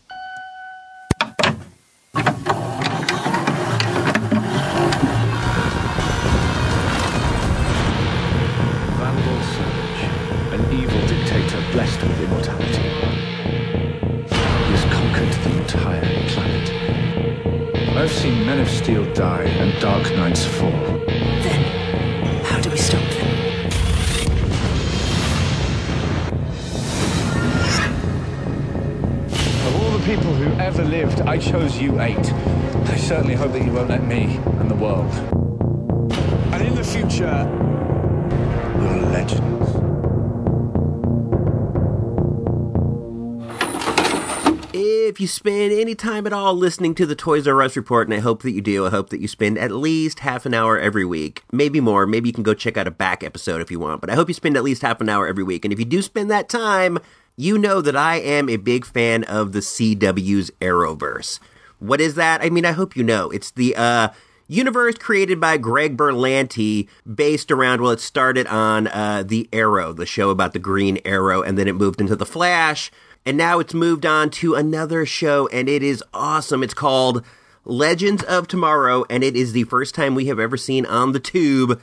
Seen 18.22 18.46
Men 18.46 18.60
of 18.60 18.70
Steel 18.70 19.12
die 19.16 19.46
and 19.46 19.82
Dark 19.82 20.04
Knights 20.16 20.46
fall. 20.46 20.70
Then, 20.70 22.44
how 22.44 22.60
do 22.62 22.70
we 22.70 22.78
stop 22.78 23.02
them? 23.02 23.28
Of 29.66 29.82
all 29.82 29.98
the 29.98 30.06
people 30.06 30.34
who 30.36 30.52
ever 30.60 30.84
lived, 30.84 31.22
I 31.22 31.40
chose 31.40 31.82
you 31.82 32.00
eight. 32.00 32.32
I 32.94 32.96
certainly 32.96 33.34
hope 33.34 33.54
that 33.54 33.66
you 33.66 33.72
won't 33.72 33.90
let 33.90 34.04
me 34.04 34.40
and 34.60 34.70
the 34.70 34.76
world. 34.76 35.12
And 36.54 36.62
in 36.62 36.76
the 36.76 36.84
future, 36.84 37.48
you're 38.80 39.02
legends. 39.18 39.61
If 45.12 45.20
you 45.20 45.28
spend 45.28 45.74
any 45.74 45.94
time 45.94 46.26
at 46.26 46.32
all 46.32 46.54
listening 46.56 46.96
to 46.96 47.06
the 47.06 47.18
Toys 47.18 47.46
R 47.46 47.62
Us 47.62 47.76
report, 47.76 48.08
and 48.08 48.16
I 48.16 48.22
hope 48.22 48.44
that 48.44 48.52
you 48.52 48.62
do, 48.62 48.86
I 48.86 48.92
hope 48.92 49.10
that 49.10 49.20
you 49.20 49.28
spend 49.28 49.58
at 49.58 49.70
least 49.70 50.20
half 50.20 50.46
an 50.46 50.54
hour 50.54 50.80
every 50.80 51.04
week, 51.04 51.44
maybe 51.52 51.82
more. 51.82 52.08
Maybe 52.08 52.30
you 52.30 52.34
can 52.34 52.44
go 52.44 52.54
check 52.54 52.78
out 52.78 52.88
a 52.88 52.92
back 52.92 53.22
episode 53.22 53.60
if 53.60 53.70
you 53.70 53.78
want, 53.78 54.00
but 54.00 54.10
I 54.10 54.16
hope 54.16 54.30
you 54.30 54.34
spend 54.34 54.56
at 54.56 54.64
least 54.64 54.84
half 54.84 55.02
an 55.02 55.10
hour 55.10 55.28
every 55.28 55.44
week. 55.44 55.66
And 55.66 55.74
if 55.74 55.80
you 55.80 55.84
do 55.84 56.02
spend 56.02 56.32
that 56.32 56.48
time, 56.48 56.98
you 57.36 57.58
know 57.58 57.82
that 57.82 57.98
I 57.98 58.22
am 58.22 58.48
a 58.48 58.56
big 58.56 58.86
fan 58.86 59.26
of 59.26 59.52
the 59.52 59.60
CW's 59.60 60.50
Arrowverse. 60.62 61.40
What 61.80 62.00
is 62.00 62.16
that? 62.16 62.42
I 62.42 62.50
mean, 62.50 62.66
I 62.66 62.72
hope 62.72 62.96
you 62.96 63.04
know. 63.04 63.30
It's 63.32 63.52
the 63.52 63.76
uh, 63.76 64.10
universe 64.48 64.96
created 64.96 65.42
by 65.42 65.58
Greg 65.58 65.98
Berlanti, 65.98 66.88
based 67.14 67.52
around, 67.52 67.82
well, 67.82 67.92
it 67.92 68.00
started 68.00 68.48
on 68.48 68.88
uh, 68.88 69.24
The 69.28 69.50
Arrow, 69.52 69.92
the 69.92 70.06
show 70.06 70.30
about 70.30 70.54
the 70.54 70.60
Green 70.60 71.00
Arrow, 71.04 71.42
and 71.42 71.58
then 71.58 71.68
it 71.68 71.74
moved 71.74 72.00
into 72.00 72.16
The 72.16 72.26
Flash, 72.26 72.92
and 73.26 73.38
now 73.38 73.60
it's 73.60 73.74
moved 73.74 74.06
on 74.06 74.30
to 74.32 74.56
another 74.56 75.06
show, 75.06 75.48
and 75.48 75.70
it 75.70 75.84
is 75.84 76.04
awesome. 76.14 76.64
It's 76.64 76.74
called 76.74 77.24
Legends 77.66 78.24
of 78.24 78.48
Tomorrow, 78.48 79.06
and 79.10 79.24
it 79.24 79.36
is 79.36 79.54
the 79.54 79.66
first 79.66 79.94
time 79.94 80.16
we 80.16 80.26
have 80.26 80.40
ever 80.40 80.58
seen 80.58 80.86
on 80.86 81.12
the 81.12 81.20
tube 81.20 81.80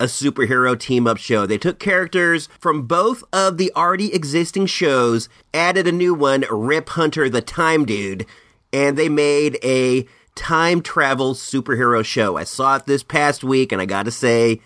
a 0.00 0.06
superhero 0.06 0.76
team 0.78 1.06
up 1.06 1.16
show. 1.16 1.46
They 1.46 1.58
took 1.58 1.78
characters 1.78 2.48
from 2.58 2.88
both 2.88 3.22
of 3.32 3.56
the 3.56 3.70
already 3.76 4.12
existing 4.12 4.66
shows, 4.66 5.28
added 5.54 5.86
a 5.86 5.92
new 5.92 6.12
one, 6.12 6.44
Rip 6.50 6.88
Hunter 6.90 7.28
the 7.28 7.40
Time 7.40 7.84
Dude, 7.84 8.26
and 8.72 8.98
they 8.98 9.08
made 9.08 9.58
a 9.62 10.06
time 10.34 10.82
travel 10.82 11.34
superhero 11.34 12.04
show. 12.04 12.36
I 12.36 12.42
saw 12.42 12.76
it 12.76 12.86
this 12.86 13.04
past 13.04 13.44
week, 13.44 13.70
and 13.70 13.80
I 13.80 13.84
gotta 13.84 14.10
say, 14.10 14.60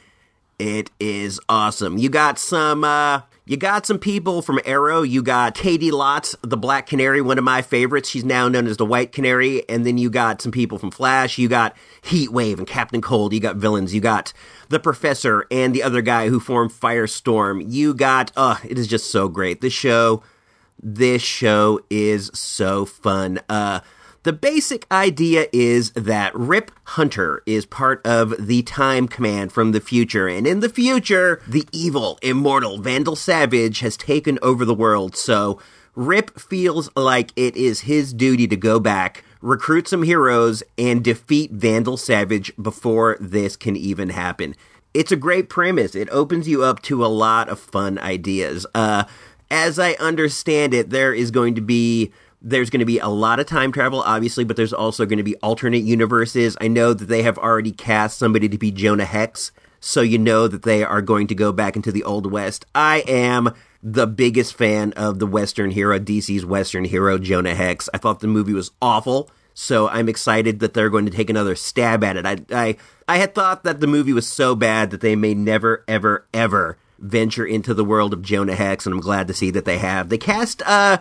it 0.58 0.90
is 0.98 1.38
awesome. 1.50 1.98
You 1.98 2.08
got 2.08 2.38
some, 2.38 2.82
uh, 2.82 3.20
you 3.48 3.56
got 3.56 3.86
some 3.86 4.00
people 4.00 4.42
from 4.42 4.58
Arrow. 4.64 5.02
You 5.02 5.22
got 5.22 5.54
Caity 5.54 5.92
Lotz, 5.92 6.34
the 6.42 6.56
Black 6.56 6.88
Canary, 6.88 7.22
one 7.22 7.38
of 7.38 7.44
my 7.44 7.62
favorites. 7.62 8.08
She's 8.08 8.24
now 8.24 8.48
known 8.48 8.66
as 8.66 8.76
the 8.76 8.84
White 8.84 9.12
Canary. 9.12 9.66
And 9.68 9.86
then 9.86 9.98
you 9.98 10.10
got 10.10 10.42
some 10.42 10.50
people 10.50 10.78
from 10.78 10.90
Flash. 10.90 11.38
You 11.38 11.48
got 11.48 11.76
Heat 12.02 12.32
Wave 12.32 12.58
and 12.58 12.66
Captain 12.66 13.00
Cold. 13.00 13.32
You 13.32 13.38
got 13.38 13.54
villains. 13.54 13.94
You 13.94 14.00
got 14.00 14.32
the 14.68 14.80
Professor 14.80 15.46
and 15.48 15.72
the 15.72 15.84
other 15.84 16.02
guy 16.02 16.28
who 16.28 16.40
formed 16.40 16.72
Firestorm. 16.72 17.64
You 17.68 17.94
got, 17.94 18.32
uh, 18.36 18.56
it 18.68 18.78
is 18.78 18.88
just 18.88 19.12
so 19.12 19.28
great. 19.28 19.60
This 19.60 19.72
show, 19.72 20.24
this 20.82 21.22
show 21.22 21.78
is 21.88 22.32
so 22.34 22.84
fun. 22.84 23.38
Uh, 23.48 23.78
the 24.26 24.32
basic 24.32 24.88
idea 24.90 25.46
is 25.52 25.92
that 25.92 26.34
Rip 26.34 26.72
Hunter 26.82 27.44
is 27.46 27.64
part 27.64 28.04
of 28.04 28.34
the 28.48 28.62
Time 28.64 29.06
Command 29.06 29.52
from 29.52 29.70
the 29.70 29.78
future, 29.78 30.26
and 30.26 30.48
in 30.48 30.58
the 30.58 30.68
future, 30.68 31.40
the 31.46 31.64
evil, 31.70 32.18
immortal 32.22 32.78
Vandal 32.78 33.14
Savage 33.14 33.78
has 33.78 33.96
taken 33.96 34.36
over 34.42 34.64
the 34.64 34.74
world, 34.74 35.14
so 35.14 35.60
Rip 35.94 36.40
feels 36.40 36.90
like 36.96 37.30
it 37.36 37.54
is 37.54 37.82
his 37.82 38.12
duty 38.12 38.48
to 38.48 38.56
go 38.56 38.80
back, 38.80 39.22
recruit 39.40 39.86
some 39.86 40.02
heroes, 40.02 40.64
and 40.76 41.04
defeat 41.04 41.52
Vandal 41.52 41.96
Savage 41.96 42.52
before 42.60 43.16
this 43.20 43.54
can 43.56 43.76
even 43.76 44.08
happen. 44.08 44.56
It's 44.92 45.12
a 45.12 45.16
great 45.16 45.48
premise. 45.48 45.94
It 45.94 46.08
opens 46.10 46.48
you 46.48 46.64
up 46.64 46.82
to 46.82 47.04
a 47.04 47.06
lot 47.06 47.48
of 47.48 47.60
fun 47.60 47.96
ideas. 48.00 48.66
Uh, 48.74 49.04
as 49.52 49.78
I 49.78 49.92
understand 50.00 50.74
it, 50.74 50.90
there 50.90 51.14
is 51.14 51.30
going 51.30 51.54
to 51.54 51.60
be 51.60 52.12
there's 52.42 52.70
going 52.70 52.80
to 52.80 52.86
be 52.86 52.98
a 52.98 53.08
lot 53.08 53.40
of 53.40 53.46
time 53.46 53.72
travel, 53.72 54.02
obviously, 54.02 54.44
but 54.44 54.56
there's 54.56 54.72
also 54.72 55.06
going 55.06 55.18
to 55.18 55.24
be 55.24 55.36
alternate 55.36 55.82
universes. 55.82 56.56
I 56.60 56.68
know 56.68 56.92
that 56.92 57.06
they 57.06 57.22
have 57.22 57.38
already 57.38 57.72
cast 57.72 58.18
somebody 58.18 58.48
to 58.48 58.58
be 58.58 58.70
Jonah 58.70 59.04
Hex, 59.04 59.52
so 59.80 60.00
you 60.00 60.18
know 60.18 60.48
that 60.48 60.62
they 60.62 60.84
are 60.84 61.02
going 61.02 61.26
to 61.28 61.34
go 61.34 61.52
back 61.52 61.76
into 61.76 61.92
the 61.92 62.04
Old 62.04 62.30
West. 62.30 62.66
I 62.74 63.04
am 63.06 63.54
the 63.82 64.06
biggest 64.06 64.54
fan 64.54 64.92
of 64.94 65.18
the 65.18 65.26
Western 65.26 65.70
hero, 65.70 65.98
DC's 65.98 66.44
Western 66.44 66.84
hero, 66.84 67.18
Jonah 67.18 67.54
Hex. 67.54 67.88
I 67.94 67.98
thought 67.98 68.20
the 68.20 68.26
movie 68.26 68.52
was 68.52 68.72
awful, 68.82 69.30
so 69.54 69.88
I'm 69.88 70.08
excited 70.08 70.60
that 70.60 70.74
they're 70.74 70.90
going 70.90 71.06
to 71.06 71.12
take 71.12 71.30
another 71.30 71.54
stab 71.54 72.02
at 72.04 72.16
it. 72.16 72.26
I, 72.26 72.36
I, 72.50 72.76
I 73.08 73.18
had 73.18 73.34
thought 73.34 73.64
that 73.64 73.80
the 73.80 73.86
movie 73.86 74.12
was 74.12 74.26
so 74.26 74.54
bad 74.54 74.90
that 74.90 75.00
they 75.00 75.16
may 75.16 75.34
never, 75.34 75.84
ever, 75.86 76.26
ever 76.34 76.78
venture 76.98 77.46
into 77.46 77.74
the 77.74 77.84
world 77.84 78.12
of 78.12 78.22
Jonah 78.22 78.54
Hex, 78.54 78.86
and 78.86 78.94
I'm 78.94 79.00
glad 79.00 79.28
to 79.28 79.34
see 79.34 79.50
that 79.52 79.64
they 79.64 79.78
have. 79.78 80.08
They 80.08 80.18
cast, 80.18 80.62
uh, 80.66 80.98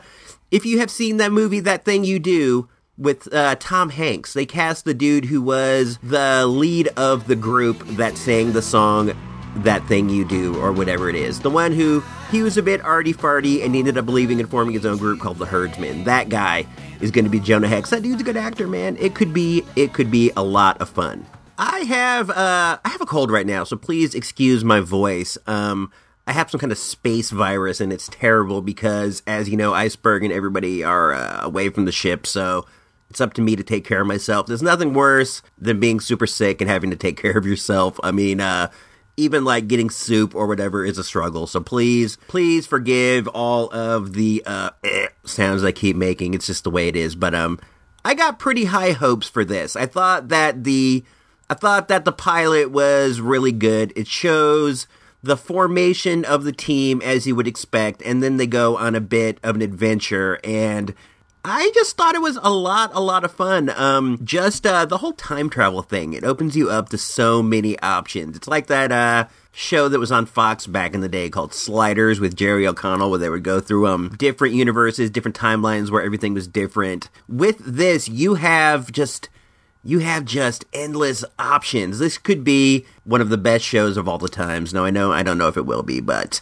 if 0.52 0.66
you 0.66 0.80
have 0.80 0.92
seen 0.92 1.18
that 1.18 1.32
movie, 1.32 1.60
That 1.60 1.86
Thing 1.86 2.04
You 2.04 2.20
Do, 2.20 2.70
with 2.98 3.34
uh, 3.34 3.56
Tom 3.60 3.90
Hanks, 3.90 4.34
they 4.34 4.46
cast 4.46 4.86
the 4.86 4.94
dude 4.94 5.26
who 5.26 5.42
was 5.42 5.98
the 6.02 6.46
lead 6.48 6.88
of 6.96 7.28
the 7.28 7.36
group 7.36 7.86
that 7.98 8.18
sang 8.18 8.54
the 8.54 8.62
song 8.62 9.12
That 9.58 9.86
Thing 9.88 10.10
You 10.10 10.26
Do, 10.26 10.58
or 10.62 10.72
whatever 10.72 11.10
it 11.10 11.16
is. 11.16 11.42
The 11.42 11.50
one 11.50 11.74
who, 11.74 12.04
he 12.32 12.42
was 12.42 12.58
a 12.58 12.64
bit 12.64 12.82
arty 12.82 13.14
farty 13.14 13.64
and 13.66 13.74
he 13.74 13.80
ended 13.80 13.98
up 13.98 14.08
leaving 14.08 14.40
and 14.40 14.50
forming 14.50 14.74
his 14.74 14.86
own 14.86 14.98
group 14.98 15.20
called 15.20 15.40
the 15.40 15.46
Herdsmen. 15.46 16.06
That 16.06 16.30
guy 16.30 16.66
is 17.02 17.12
going 17.12 17.26
to 17.26 17.32
be 17.32 17.40
Jonah 17.40 17.68
Hex. 17.68 17.90
That 17.90 18.04
dude's 18.04 18.22
a 18.22 18.24
good 18.24 18.38
actor, 18.38 18.68
man. 18.68 18.96
It 18.98 19.14
could 19.14 19.34
be, 19.34 19.66
it 19.76 19.94
could 19.94 20.10
be 20.10 20.32
a 20.38 20.44
lot 20.44 20.80
of 20.80 20.90
fun. 20.90 21.26
I 21.58 21.80
have, 21.80 22.30
uh, 22.30 22.80
I 22.84 22.90
have 22.90 23.02
a 23.02 23.06
cold 23.06 23.32
right 23.32 23.46
now, 23.46 23.64
so 23.64 23.78
please 23.78 24.16
excuse 24.16 24.64
my 24.64 24.80
voice. 24.80 25.38
Um, 25.48 25.92
I 26.28 26.34
have 26.34 26.50
some 26.50 26.60
kind 26.60 26.72
of 26.72 26.78
space 26.78 27.30
virus 27.30 27.80
and 27.80 27.94
it's 27.94 28.08
terrible 28.08 28.62
because, 28.62 29.22
as 29.28 29.48
you 29.50 29.58
know, 29.58 29.74
Iceberg 29.74 30.24
and 30.24 30.34
everybody 30.34 30.84
are 30.84 31.14
uh, 31.14 31.40
away 31.44 31.70
from 31.70 31.86
the 31.86 31.92
ship, 31.92 32.26
so 32.26 32.66
it's 33.10 33.22
up 33.22 33.34
to 33.34 33.42
me 33.42 33.56
to 33.56 33.64
take 33.64 33.86
care 33.86 34.02
of 34.02 34.08
myself. 34.08 34.48
There's 34.48 34.64
nothing 34.64 34.94
worse 34.94 35.42
than 35.58 35.80
being 35.80 36.00
super 36.00 36.26
sick 36.26 36.62
and 36.62 36.70
having 36.70 36.90
to 36.90 36.96
take 36.96 37.18
care 37.22 37.38
of 37.38 37.46
yourself. 37.46 38.00
I 38.04 38.12
mean, 38.12 38.42
uh, 38.42 38.70
even 39.18 39.46
like 39.46 39.68
getting 39.68 39.90
soup 39.90 40.36
or 40.36 40.48
whatever 40.48 40.84
is 40.84 40.98
a 40.98 41.04
struggle. 41.04 41.48
So 41.48 41.62
please, 41.62 42.18
please 42.28 42.66
forgive 42.68 43.28
all 43.30 43.72
of 43.74 44.14
the 44.14 44.44
uh, 44.46 44.72
eh, 44.84 45.08
sounds 45.24 45.64
I 45.64 45.72
keep 45.72 45.96
making. 45.96 46.34
It's 46.34 46.48
just 46.48 46.64
the 46.64 46.72
way 46.72 46.88
it 46.88 46.96
is. 46.96 47.16
But 47.16 47.34
um, 47.34 47.60
I 48.04 48.14
got 48.14 48.40
pretty 48.40 48.66
high 48.66 48.92
hopes 48.92 49.30
for 49.30 49.46
this. 49.46 49.76
I 49.76 49.86
thought 49.86 50.30
that 50.30 50.64
the 50.64 51.04
I 51.50 51.54
thought 51.54 51.88
that 51.90 52.06
the 52.06 52.12
pilot 52.12 52.72
was 52.72 53.22
really 53.22 53.52
good. 53.52 53.94
It 53.96 54.08
shows 54.08 54.88
the 55.26 55.36
formation 55.36 56.24
of 56.24 56.44
the 56.44 56.52
team 56.52 57.02
as 57.02 57.26
you 57.26 57.36
would 57.36 57.48
expect, 57.48 58.02
and 58.04 58.22
then 58.22 58.38
they 58.38 58.46
go 58.46 58.78
on 58.78 58.94
a 58.94 59.02
bit 59.02 59.40
of 59.42 59.56
an 59.56 59.62
adventure. 59.64 60.40
And 60.44 60.94
I 61.44 61.72
just 61.74 61.98
thought 61.98 62.14
it 62.14 62.22
was 62.22 62.38
a 62.44 62.52
lot, 62.52 62.92
a 62.94 63.00
lot 63.00 63.24
of 63.24 63.32
fun. 63.32 63.72
Um, 63.72 64.20
just 64.24 64.68
uh, 64.68 64.86
the 64.86 65.00
whole 65.00 65.14
time 65.14 65.50
travel 65.50 65.82
thing. 65.82 66.14
It 66.14 66.24
opens 66.24 66.56
you 66.56 66.70
up 66.70 66.90
to 66.90 67.00
so 67.00 67.42
many 67.42 67.78
options. 67.80 68.38
It's 68.38 68.48
like 68.48 68.68
that 68.68 68.92
uh, 68.92 69.28
show 69.52 69.90
that 69.90 70.00
was 70.00 70.12
on 70.12 70.28
Fox 70.28 70.68
back 70.68 70.94
in 70.94 71.02
the 71.02 71.10
day 71.10 71.32
called 71.32 71.56
Sliders 71.56 72.20
with 72.20 72.36
Jerry 72.36 72.68
O'Connell, 72.68 73.10
where 73.10 73.18
they 73.18 73.30
would 73.30 73.44
go 73.44 73.60
through 73.60 73.88
um 73.88 74.10
different 74.18 74.54
universes, 74.54 75.10
different 75.10 75.38
timelines 75.38 75.90
where 75.90 76.04
everything 76.04 76.36
was 76.36 76.48
different. 76.48 77.10
With 77.28 77.58
this, 77.66 78.08
you 78.08 78.36
have 78.36 78.92
just 78.92 79.30
you 79.86 80.00
have 80.00 80.26
just 80.26 80.66
endless 80.74 81.24
options. 81.38 82.00
This 82.00 82.18
could 82.18 82.44
be 82.44 82.86
one 83.04 83.22
of 83.22 83.30
the 83.30 83.38
best 83.38 83.64
shows 83.64 83.98
of 83.98 84.10
all 84.10 84.18
the 84.18 84.28
times. 84.28 84.74
Now, 84.74 84.84
I 84.84 84.90
know, 84.90 85.12
I 85.12 85.22
don't 85.22 85.38
know 85.38 85.48
if 85.48 85.58
it 85.58 85.68
will 85.68 85.84
be, 85.84 86.02
but 86.02 86.42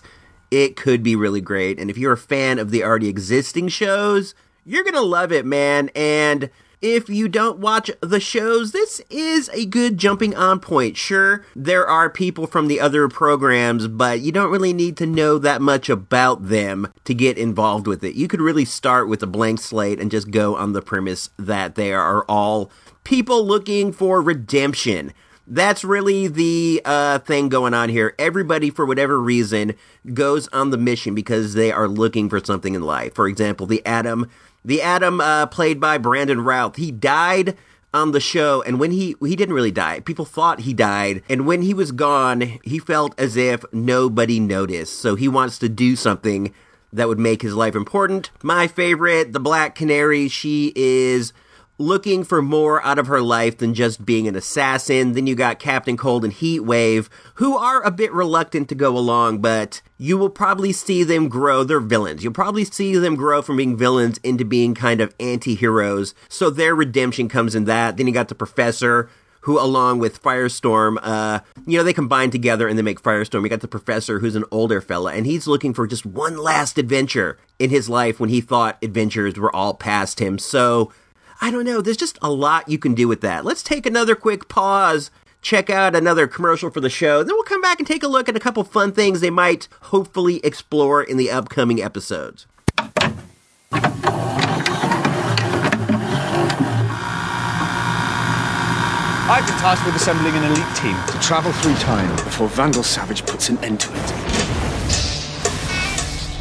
it 0.50 0.78
could 0.78 1.04
be 1.04 1.16
really 1.16 1.42
great. 1.42 1.78
And 1.78 1.90
if 1.90 1.98
you're 1.98 2.14
a 2.14 2.18
fan 2.18 2.58
of 2.58 2.72
the 2.72 2.84
already 2.84 3.10
existing 3.10 3.68
shows, 3.68 4.34
you're 4.64 4.84
going 4.84 4.94
to 4.94 5.02
love 5.02 5.34
it, 5.34 5.46
man. 5.46 5.90
And 5.94 6.50
if 6.82 7.10
you 7.10 7.28
don't 7.28 7.60
watch 7.60 7.92
the 8.02 8.20
shows, 8.20 8.72
this 8.72 9.02
is 9.10 9.50
a 9.54 9.66
good 9.66 9.98
jumping 9.98 10.36
on 10.36 10.60
point. 10.60 10.96
Sure, 10.96 11.46
there 11.56 11.88
are 11.88 12.10
people 12.10 12.48
from 12.48 12.68
the 12.68 12.80
other 12.80 13.08
programs, 13.10 13.88
but 13.88 14.22
you 14.22 14.32
don't 14.32 14.52
really 14.52 14.74
need 14.74 14.96
to 14.98 15.06
know 15.06 15.38
that 15.38 15.62
much 15.62 15.90
about 15.90 16.48
them 16.48 16.92
to 17.04 17.14
get 17.14 17.38
involved 17.38 17.88
with 17.88 18.04
it. 18.04 18.16
You 18.16 18.28
could 18.28 18.42
really 18.42 18.66
start 18.66 19.08
with 19.10 19.24
a 19.24 19.28
blank 19.28 19.60
slate 19.60 20.00
and 20.00 20.12
just 20.12 20.32
go 20.32 20.56
on 20.56 20.74
the 20.74 20.82
premise 20.82 21.30
that 21.38 21.76
they 21.76 21.94
are 21.94 22.26
all 22.30 22.70
people 23.04 23.46
looking 23.46 23.92
for 23.92 24.22
redemption. 24.22 25.14
That's 25.46 25.84
really 25.84 26.28
the 26.28 26.82
uh, 26.86 27.20
thing 27.20 27.50
going 27.50 27.74
on 27.74 27.90
here. 27.90 28.16
Everybody, 28.18 28.70
for 28.70 28.86
whatever 28.86 29.20
reason, 29.20 29.74
goes 30.14 30.48
on 30.50 30.70
the 30.70 30.78
mission 30.78 31.14
because 31.14 31.54
they 31.54 31.72
are 31.72 31.88
looking 31.88 32.30
for 32.30 32.40
something 32.40 32.76
in 32.76 32.82
life. 32.82 33.14
For 33.14 33.28
example, 33.28 33.68
the 33.68 33.86
Atom, 33.86 34.30
the 34.64 34.82
Atom 34.82 35.20
uh, 35.20 35.48
played 35.48 35.80
by 35.80 35.98
Brandon 35.98 36.42
Routh, 36.42 36.78
he 36.78 36.92
died 36.92 37.58
on 37.94 38.12
the 38.12 38.20
show, 38.20 38.64
and 38.64 38.80
when 38.80 38.92
he 38.92 39.16
he 39.22 39.36
didn't 39.36 39.54
really 39.54 39.72
die, 39.72 40.00
people 40.00 40.26
thought 40.26 40.62
he 40.62 40.74
died, 40.74 41.22
and 41.30 41.46
when 41.46 41.62
he 41.62 41.74
was 41.74 41.92
gone, 41.92 42.60
he 42.64 42.80
felt 42.80 43.14
as 43.20 43.38
if 43.38 43.64
nobody 43.72 44.40
noticed. 44.40 44.98
So 45.00 45.16
he 45.16 45.28
wants 45.28 45.60
to 45.60 45.70
do 45.70 45.96
something 45.96 46.54
that 46.92 47.08
would 47.08 47.20
make 47.20 47.42
his 47.42 47.54
life 47.54 47.76
important. 47.76 48.32
My 48.42 48.68
favorite, 48.68 49.34
the 49.34 49.40
Black 49.40 49.76
Canary, 49.76 50.28
she 50.28 50.72
is 50.76 51.34
looking 51.84 52.24
for 52.24 52.42
more 52.42 52.84
out 52.86 52.98
of 52.98 53.08
her 53.08 53.22
life 53.22 53.58
than 53.58 53.74
just 53.74 54.06
being 54.06 54.28
an 54.28 54.36
assassin. 54.36 55.14
Then 55.14 55.28
you 55.28 55.36
got 55.36 55.60
Captain 55.60 55.98
Cold 55.98 56.24
and 56.24 56.34
Heat 56.34 56.62
Wave, 56.62 57.10
who 57.36 57.58
are 57.58 57.84
a 57.84 57.92
bit 57.92 58.14
reluctant 58.14 58.70
to 58.70 58.76
go 58.76 58.98
along, 58.98 59.40
but 59.40 59.82
you 59.98 60.18
will 60.18 60.30
probably 60.30 60.72
see 60.72 61.04
them 61.04 61.28
grow. 61.28 61.64
They're 61.64 61.80
villains. 61.80 62.24
You'll 62.24 62.34
probably 62.34 62.66
see 62.66 62.96
them 62.96 63.16
grow 63.16 63.42
from 63.42 63.58
being 63.58 63.78
villains 63.78 64.18
into 64.20 64.46
being 64.46 64.74
kind 64.74 65.02
of 65.02 65.14
anti 65.20 65.56
heroes. 65.56 66.16
So 66.30 66.50
their 66.50 66.76
redemption 66.76 67.30
comes 67.30 67.56
in 67.56 67.66
that. 67.66 67.98
Then 67.98 68.08
you 68.08 68.14
got 68.14 68.30
the 68.30 68.36
Professor. 68.36 69.10
Who, 69.42 69.60
along 69.60 70.00
with 70.00 70.24
Firestorm, 70.24 71.00
uh, 71.02 71.42
you 71.68 71.78
know, 71.78 71.84
they 71.84 71.92
combine 71.92 72.32
together 72.32 72.66
and 72.66 72.78
they 72.78 72.82
make 72.82 73.02
Firestorm. 73.02 73.44
You 73.44 73.50
got 73.50 73.60
the 73.60 73.68
Professor, 73.68 74.20
who's 74.20 74.38
an 74.38 74.46
older 74.52 74.80
fella, 74.80 75.12
and 75.12 75.26
he's 75.26 75.48
looking 75.48 75.74
for 75.74 75.86
just 75.86 76.06
one 76.06 76.38
last 76.38 76.78
adventure 76.78 77.38
in 77.60 77.70
his 77.70 77.90
life 77.90 78.22
when 78.22 78.30
he 78.30 78.40
thought 78.40 78.78
adventures 78.82 79.38
were 79.38 79.54
all 79.54 79.74
past 79.74 80.22
him. 80.22 80.38
So, 80.38 80.94
I 81.44 81.52
don't 81.52 81.66
know. 81.66 81.82
There's 81.82 81.98
just 81.98 82.18
a 82.22 82.32
lot 82.32 82.70
you 82.70 82.78
can 82.80 82.94
do 82.94 83.10
with 83.10 83.20
that. 83.20 83.44
Let's 83.44 83.64
take 83.64 83.86
another 83.86 84.16
quick 84.16 84.48
pause, 84.48 85.12
check 85.42 85.70
out 85.70 85.94
another 85.94 86.26
commercial 86.26 86.70
for 86.70 86.80
the 86.80 86.90
show, 86.90 87.22
then 87.22 87.36
we'll 87.36 87.44
come 87.44 87.60
back 87.62 87.80
and 87.80 87.88
take 87.88 88.02
a 88.02 88.08
look 88.08 88.30
at 88.30 88.38
a 88.38 88.40
couple 88.40 88.64
fun 88.64 88.94
things 88.94 89.20
they 89.20 89.30
might 89.30 89.68
hopefully 89.82 90.40
explore 90.42 91.04
in 91.04 91.18
the 91.18 91.30
upcoming 91.30 91.82
episodes. 91.82 92.48
I've 99.30 99.46
been 99.46 99.58
tasked 99.58 99.86
with 99.86 99.98
assembling 99.98 100.36
an 100.36 100.46
elite 100.46 100.76
team 100.78 100.96
to 101.08 101.20
travel 101.20 101.52
through 101.52 101.76
time 101.76 102.10
before 102.24 102.48
Vandal 102.48 102.84
Savage 102.84 103.26
puts 103.26 103.50
an 103.50 103.58
end 103.58 103.82
to 103.82 103.92
it. 103.92 104.14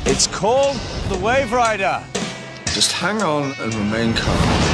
It's 0.07 0.29
called 0.29 0.77
the 1.09 1.17
Waverider. 1.17 2.05
Just 2.67 2.93
hang 2.93 3.21
on 3.21 3.53
and 3.59 3.75
remain 3.75 4.15
calm. 4.15 4.72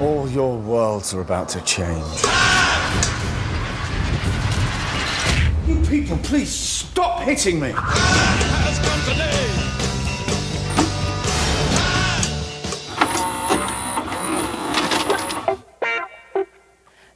All 0.00 0.28
your 0.28 0.58
worlds 0.58 1.14
are 1.14 1.20
about 1.20 1.48
to 1.50 1.60
change. 1.62 2.04
You 5.66 5.80
people, 5.88 6.18
please 6.18 6.50
stop 6.50 7.22
hitting 7.22 7.60
me. 7.60 7.72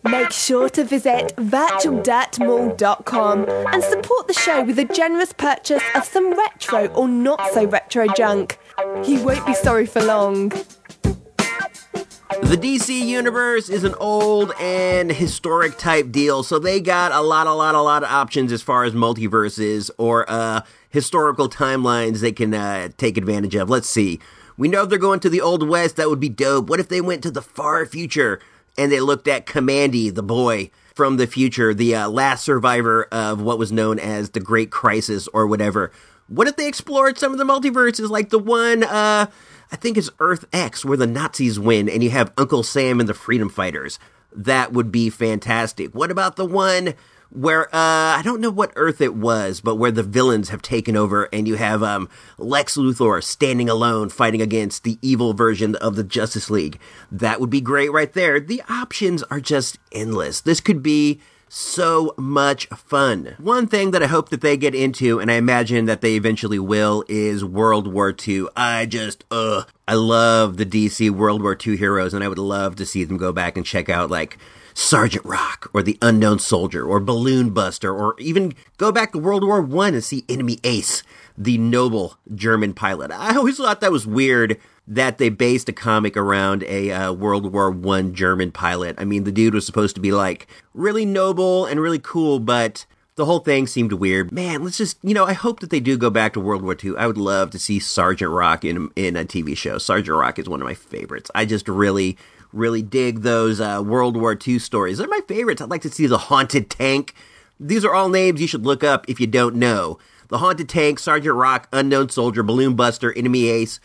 Make 0.02 0.32
sure 0.32 0.68
to 0.70 0.82
visit 0.84 1.34
virtualdirtmall.com 1.36 3.48
and 3.48 3.84
support 3.84 4.26
the 4.26 4.34
show 4.34 4.64
with 4.64 4.78
a 4.78 4.84
generous 4.84 5.32
purchase 5.32 5.82
of 5.94 6.04
some 6.04 6.36
retro 6.36 6.88
or 6.88 7.06
not 7.06 7.52
so 7.52 7.66
retro 7.66 8.06
junk. 8.16 8.58
You 9.06 9.22
won't 9.22 9.44
be 9.44 9.54
sorry 9.54 9.84
for 9.84 10.02
long. 10.02 10.48
The 10.48 12.56
DC 12.56 13.06
universe 13.06 13.68
is 13.68 13.84
an 13.84 13.94
old 13.96 14.52
and 14.58 15.12
historic 15.12 15.76
type 15.76 16.10
deal, 16.10 16.42
so 16.42 16.58
they 16.58 16.80
got 16.80 17.12
a 17.12 17.20
lot, 17.20 17.46
a 17.46 17.52
lot, 17.52 17.74
a 17.74 17.82
lot 17.82 18.02
of 18.02 18.10
options 18.10 18.52
as 18.52 18.62
far 18.62 18.84
as 18.84 18.94
multiverses 18.94 19.90
or 19.98 20.24
uh, 20.30 20.62
historical 20.88 21.50
timelines 21.50 22.20
they 22.20 22.32
can 22.32 22.54
uh, 22.54 22.88
take 22.96 23.18
advantage 23.18 23.54
of. 23.54 23.68
Let's 23.68 23.88
see. 23.88 24.18
We 24.56 24.68
know 24.68 24.84
if 24.84 24.88
they're 24.88 24.98
going 24.98 25.20
to 25.20 25.30
the 25.30 25.42
Old 25.42 25.68
West. 25.68 25.96
That 25.96 26.08
would 26.08 26.20
be 26.20 26.30
dope. 26.30 26.70
What 26.70 26.80
if 26.80 26.88
they 26.88 27.02
went 27.02 27.22
to 27.24 27.30
the 27.30 27.42
far 27.42 27.84
future 27.84 28.40
and 28.78 28.90
they 28.90 29.00
looked 29.00 29.28
at 29.28 29.44
Kamandi, 29.44 30.14
the 30.14 30.22
boy 30.22 30.70
from 30.94 31.18
the 31.18 31.26
future, 31.26 31.74
the 31.74 31.94
uh, 31.94 32.08
last 32.08 32.44
survivor 32.44 33.04
of 33.12 33.42
what 33.42 33.58
was 33.58 33.70
known 33.70 33.98
as 33.98 34.30
the 34.30 34.40
Great 34.40 34.70
Crisis 34.70 35.28
or 35.34 35.46
whatever? 35.46 35.92
What 36.30 36.46
if 36.46 36.54
they 36.54 36.68
explored 36.68 37.18
some 37.18 37.32
of 37.32 37.38
the 37.38 37.44
multiverses, 37.44 38.08
like 38.08 38.30
the 38.30 38.38
one, 38.38 38.84
uh, 38.84 39.26
I 39.72 39.76
think 39.76 39.98
it's 39.98 40.10
Earth 40.20 40.44
X, 40.52 40.84
where 40.84 40.96
the 40.96 41.06
Nazis 41.06 41.58
win 41.58 41.88
and 41.88 42.04
you 42.04 42.10
have 42.10 42.32
Uncle 42.38 42.62
Sam 42.62 43.00
and 43.00 43.08
the 43.08 43.14
Freedom 43.14 43.48
Fighters? 43.48 43.98
That 44.32 44.72
would 44.72 44.92
be 44.92 45.10
fantastic. 45.10 45.92
What 45.92 46.12
about 46.12 46.36
the 46.36 46.46
one 46.46 46.94
where 47.30 47.66
uh, 47.74 48.18
I 48.18 48.22
don't 48.24 48.40
know 48.40 48.50
what 48.50 48.72
Earth 48.76 49.00
it 49.00 49.14
was, 49.14 49.60
but 49.60 49.74
where 49.74 49.90
the 49.90 50.04
villains 50.04 50.50
have 50.50 50.62
taken 50.62 50.96
over, 50.96 51.28
and 51.32 51.48
you 51.48 51.56
have 51.56 51.82
um, 51.82 52.08
Lex 52.38 52.76
Luthor 52.76 53.22
standing 53.22 53.68
alone 53.68 54.08
fighting 54.08 54.40
against 54.40 54.84
the 54.84 54.98
evil 55.02 55.32
version 55.34 55.74
of 55.76 55.96
the 55.96 56.04
Justice 56.04 56.48
League. 56.48 56.78
That 57.10 57.40
would 57.40 57.50
be 57.50 57.60
great 57.60 57.92
right 57.92 58.12
there. 58.12 58.38
The 58.38 58.62
options 58.68 59.24
are 59.24 59.40
just 59.40 59.78
endless. 59.90 60.40
This 60.40 60.60
could 60.60 60.80
be 60.80 61.20
so 61.50 62.14
much 62.16 62.66
fun. 62.68 63.34
One 63.38 63.66
thing 63.66 63.90
that 63.90 64.02
I 64.02 64.06
hope 64.06 64.28
that 64.28 64.40
they 64.40 64.56
get 64.56 64.74
into, 64.74 65.18
and 65.18 65.30
I 65.30 65.34
imagine 65.34 65.86
that 65.86 66.00
they 66.00 66.14
eventually 66.14 66.60
will, 66.60 67.04
is 67.08 67.44
World 67.44 67.92
War 67.92 68.14
II. 68.26 68.46
I 68.56 68.86
just, 68.86 69.24
ugh. 69.32 69.68
I 69.88 69.94
love 69.94 70.56
the 70.56 70.64
DC 70.64 71.10
World 71.10 71.42
War 71.42 71.58
II 71.66 71.76
heroes, 71.76 72.14
and 72.14 72.22
I 72.22 72.28
would 72.28 72.38
love 72.38 72.76
to 72.76 72.86
see 72.86 73.02
them 73.02 73.16
go 73.16 73.32
back 73.32 73.56
and 73.56 73.66
check 73.66 73.88
out, 73.88 74.10
like, 74.10 74.38
Sergeant 74.74 75.24
Rock 75.24 75.68
or 75.74 75.82
the 75.82 75.98
Unknown 76.00 76.38
Soldier 76.38 76.86
or 76.86 77.00
Balloon 77.00 77.50
Buster 77.50 77.92
or 77.92 78.14
even 78.20 78.54
go 78.78 78.92
back 78.92 79.10
to 79.12 79.18
World 79.18 79.42
War 79.42 79.60
One 79.60 79.94
and 79.94 80.04
see 80.04 80.24
Enemy 80.28 80.60
Ace, 80.62 81.02
the 81.36 81.58
noble 81.58 82.16
German 82.32 82.74
pilot. 82.74 83.10
I 83.10 83.36
always 83.36 83.56
thought 83.56 83.80
that 83.80 83.90
was 83.90 84.06
weird 84.06 84.60
that 84.90 85.18
they 85.18 85.28
based 85.28 85.68
a 85.68 85.72
comic 85.72 86.16
around 86.16 86.64
a 86.64 86.90
uh, 86.90 87.12
World 87.12 87.52
War 87.52 87.70
One 87.70 88.12
German 88.12 88.50
pilot. 88.50 88.96
I 88.98 89.04
mean, 89.04 89.22
the 89.22 89.30
dude 89.30 89.54
was 89.54 89.64
supposed 89.64 89.94
to 89.94 90.00
be 90.00 90.10
like 90.10 90.48
really 90.74 91.06
noble 91.06 91.64
and 91.64 91.80
really 91.80 92.00
cool, 92.00 92.40
but 92.40 92.84
the 93.14 93.24
whole 93.24 93.38
thing 93.38 93.68
seemed 93.68 93.92
weird. 93.92 94.32
Man, 94.32 94.64
let's 94.64 94.76
just, 94.76 94.98
you 95.04 95.14
know, 95.14 95.24
I 95.24 95.32
hope 95.32 95.60
that 95.60 95.70
they 95.70 95.78
do 95.78 95.96
go 95.96 96.10
back 96.10 96.32
to 96.32 96.40
World 96.40 96.62
War 96.62 96.76
II. 96.82 96.96
I 96.96 97.06
would 97.06 97.16
love 97.16 97.50
to 97.50 97.58
see 97.58 97.78
Sergeant 97.78 98.32
Rock 98.32 98.64
in 98.64 98.90
in 98.96 99.16
a 99.16 99.24
TV 99.24 99.56
show. 99.56 99.78
Sergeant 99.78 100.18
Rock 100.18 100.40
is 100.40 100.48
one 100.48 100.60
of 100.60 100.66
my 100.66 100.74
favorites. 100.74 101.30
I 101.36 101.44
just 101.44 101.68
really 101.68 102.18
really 102.52 102.82
dig 102.82 103.20
those 103.20 103.60
uh, 103.60 103.80
World 103.86 104.16
War 104.16 104.36
II 104.36 104.58
stories. 104.58 104.98
They're 104.98 105.06
my 105.06 105.20
favorites. 105.28 105.62
I'd 105.62 105.70
like 105.70 105.82
to 105.82 105.88
see 105.88 106.08
the 106.08 106.18
Haunted 106.18 106.68
Tank. 106.68 107.14
These 107.60 107.84
are 107.84 107.94
all 107.94 108.08
names 108.08 108.40
you 108.40 108.48
should 108.48 108.66
look 108.66 108.82
up 108.82 109.08
if 109.08 109.20
you 109.20 109.28
don't 109.28 109.54
know. 109.54 110.00
The 110.30 110.38
Haunted 110.38 110.68
Tank, 110.68 110.98
Sergeant 110.98 111.36
Rock, 111.36 111.68
Unknown 111.72 112.08
Soldier, 112.08 112.42
Balloon 112.42 112.74
Buster, 112.74 113.12
Enemy 113.12 113.48
Ace. 113.48 113.78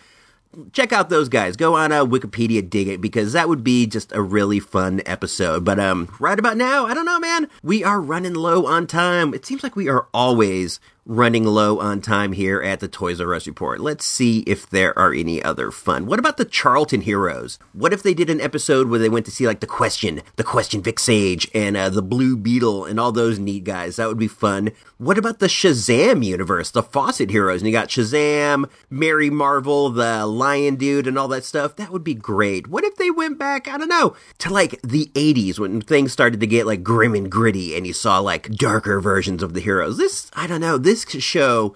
Check 0.73 0.93
out 0.93 1.09
those 1.09 1.29
guys. 1.29 1.55
Go 1.55 1.75
on 1.75 1.91
uh, 1.91 2.05
Wikipedia, 2.05 2.67
dig 2.67 2.87
it, 2.87 3.01
because 3.01 3.33
that 3.33 3.49
would 3.49 3.63
be 3.63 3.85
just 3.85 4.11
a 4.13 4.21
really 4.21 4.59
fun 4.59 5.01
episode. 5.05 5.65
But 5.65 5.79
um, 5.79 6.13
right 6.19 6.39
about 6.39 6.57
now, 6.57 6.85
I 6.85 6.93
don't 6.93 7.05
know, 7.05 7.19
man. 7.19 7.47
We 7.63 7.83
are 7.83 7.99
running 8.01 8.33
low 8.33 8.65
on 8.65 8.87
time. 8.87 9.33
It 9.33 9.45
seems 9.45 9.63
like 9.63 9.75
we 9.75 9.89
are 9.89 10.07
always 10.13 10.79
running 11.05 11.45
low 11.45 11.79
on 11.79 12.01
time 12.01 12.31
here 12.33 12.59
at 12.61 12.79
the 12.79 12.87
Toys 12.87 13.21
R 13.21 13.35
Us 13.35 13.45
Report. 13.45 13.79
Let's 13.79 14.05
see 14.05 14.39
if 14.47 14.67
there 14.67 14.97
are 14.97 15.13
any 15.13 15.41
other 15.43 15.69
fun. 15.69 16.07
What 16.07 16.17
about 16.17 16.37
the 16.37 16.45
Charlton 16.45 17.01
Heroes? 17.01 17.59
What 17.73 17.93
if 17.93 18.01
they 18.01 18.15
did 18.15 18.29
an 18.29 18.41
episode 18.41 18.89
where 18.89 18.99
they 18.99 19.09
went 19.09 19.25
to 19.27 19.31
see 19.31 19.45
like 19.45 19.59
the 19.59 19.67
Question, 19.67 20.21
the 20.35 20.43
Question 20.43 20.81
Vic 20.81 20.99
Sage, 20.99 21.49
and 21.53 21.77
uh, 21.77 21.89
the 21.89 22.01
Blue 22.01 22.35
Beetle, 22.35 22.85
and 22.85 22.99
all 22.99 23.11
those 23.11 23.37
neat 23.37 23.65
guys? 23.65 23.97
That 23.97 24.07
would 24.07 24.17
be 24.17 24.27
fun. 24.27 24.71
What 24.97 25.19
about 25.19 25.37
the 25.37 25.47
Shazam 25.47 26.25
universe, 26.25 26.71
the 26.71 26.81
Fawcett 26.81 27.29
Heroes? 27.29 27.61
And 27.61 27.67
you 27.67 27.73
got 27.73 27.89
Shazam, 27.89 28.67
Mary 28.89 29.29
Marvel, 29.29 29.91
the 29.91 30.25
Lion 30.25 30.75
Dude, 30.75 31.05
and 31.05 31.19
all 31.19 31.27
that 31.27 31.43
stuff. 31.43 31.75
That 31.75 31.91
would 31.91 32.03
be 32.03 32.15
great. 32.15 32.67
What 32.67 32.83
if 32.83 32.95
they 32.95 33.11
went 33.11 33.37
back, 33.37 33.67
I 33.67 33.77
don't 33.77 33.89
know, 33.89 34.15
to 34.39 34.49
like 34.51 34.81
the 34.81 35.11
80s 35.13 35.59
when 35.59 35.81
things 35.81 36.11
started 36.11 36.39
to 36.39 36.47
get 36.47 36.65
like 36.65 36.81
grim 36.81 37.13
and 37.13 37.31
gritty 37.31 37.75
and 37.75 37.85
you 37.85 37.93
saw 37.93 38.17
like 38.19 38.49
darker 38.53 38.99
versions 38.99 39.43
of 39.43 39.53
the 39.53 39.61
heroes? 39.61 39.97
This, 39.97 40.31
I 40.33 40.47
don't 40.47 40.61
know, 40.61 40.79
this 40.79 40.94
show 41.03 41.75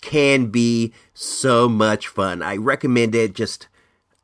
can 0.00 0.46
be 0.46 0.92
so 1.14 1.68
much 1.68 2.06
fun. 2.08 2.42
I 2.42 2.56
recommend 2.56 3.14
it 3.14 3.34
just 3.34 3.68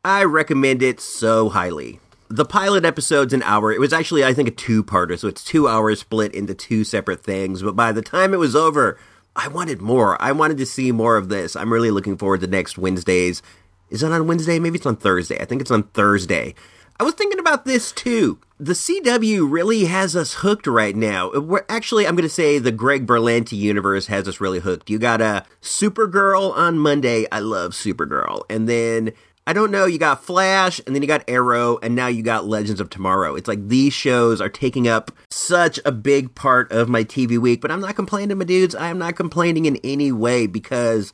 I 0.05 0.23
recommend 0.25 0.83
it 0.83 1.01
so 1.01 1.49
highly. 1.49 1.99
The 2.29 2.45
pilot 2.45 2.85
episode's 2.85 3.33
an 3.33 3.43
hour. 3.43 3.73
It 3.73 3.81
was 3.81 3.93
actually 3.93 4.25
I 4.25 4.33
think 4.33 4.49
a 4.49 4.53
two-parter, 4.53 5.19
so 5.19 5.29
it's 5.29 5.45
2 5.45 5.69
hours 5.69 6.01
split 6.01 6.35
into 6.35 6.55
two 6.55 6.85
separate 6.85 7.23
things, 7.23 7.63
but 7.63 7.77
by 7.77 7.93
the 7.93 8.03
time 8.03 8.33
it 8.33 8.39
was 8.39 8.57
over, 8.57 8.99
I 9.35 9.49
wanted 9.49 9.81
more. 9.83 10.21
I 10.21 10.33
wanted 10.33 10.59
to 10.59 10.67
see 10.67 10.93
more 10.93 11.17
of 11.17 11.29
this. 11.29 11.57
I'm 11.57 11.73
really 11.73 11.91
looking 11.91 12.17
forward 12.17 12.41
to 12.41 12.47
next 12.47 12.79
Wednesdays. 12.79 13.43
Is 13.91 14.03
it 14.03 14.11
on 14.11 14.27
Wednesday? 14.27 14.59
Maybe 14.59 14.79
it's 14.79 14.87
on 14.87 14.97
Thursday. 14.97 15.39
I 15.41 15.45
think 15.45 15.61
it's 15.61 15.71
on 15.71 15.85
Thursday. 15.85 16.55
I 16.99 17.05
was 17.05 17.15
thinking 17.15 17.39
about 17.39 17.65
this 17.65 17.93
too. 17.93 18.39
The 18.59 18.73
CW 18.73 19.51
really 19.51 19.85
has 19.85 20.17
us 20.17 20.35
hooked 20.35 20.67
right 20.67 20.97
now. 20.97 21.31
We're, 21.31 21.67
actually, 21.69 22.07
I'm 22.07 22.17
going 22.17 22.27
to 22.27 22.35
say 22.35 22.59
the 22.59 22.73
Greg 22.73 23.07
Berlanti 23.07 23.53
universe 23.53 24.07
has 24.07 24.27
us 24.27 24.41
really 24.41 24.61
hooked. 24.61 24.89
You 24.89 24.99
got 24.99 25.21
a 25.21 25.45
Supergirl 25.61 26.57
on 26.57 26.79
Monday. 26.79 27.27
I 27.31 27.41
love 27.41 27.73
Supergirl. 27.73 28.45
And 28.49 28.67
then 28.67 29.13
I 29.47 29.53
don't 29.53 29.71
know, 29.71 29.85
you 29.85 29.99
got 29.99 30.25
Flash, 30.25 30.81
and 30.87 30.95
then 30.95 31.03
you 31.03 31.07
got 31.07 31.23
Arrow, 31.29 31.79
and 31.81 31.95
now 31.95 32.09
you 32.09 32.23
got 32.23 32.47
Legends 32.47 32.81
of 32.81 32.91
Tomorrow. 32.91 33.37
It's 33.37 33.47
like 33.47 33.69
these 33.69 33.93
shows 33.93 34.41
are 34.41 34.49
taking 34.49 34.89
up 34.89 35.13
such 35.31 35.79
a 35.85 35.93
big 35.93 36.35
part 36.35 36.73
of 36.73 36.89
my 36.89 37.05
TV 37.05 37.39
week, 37.39 37.61
but 37.61 37.71
I'm 37.71 37.81
not 37.81 37.95
complaining, 37.95 38.39
my 38.39 38.45
dudes. 38.45 38.75
I 38.75 38.89
am 38.89 38.99
not 38.99 39.15
complaining 39.17 39.67
in 39.67 39.77
any 39.85 40.11
way 40.11 40.47
because 40.49 41.13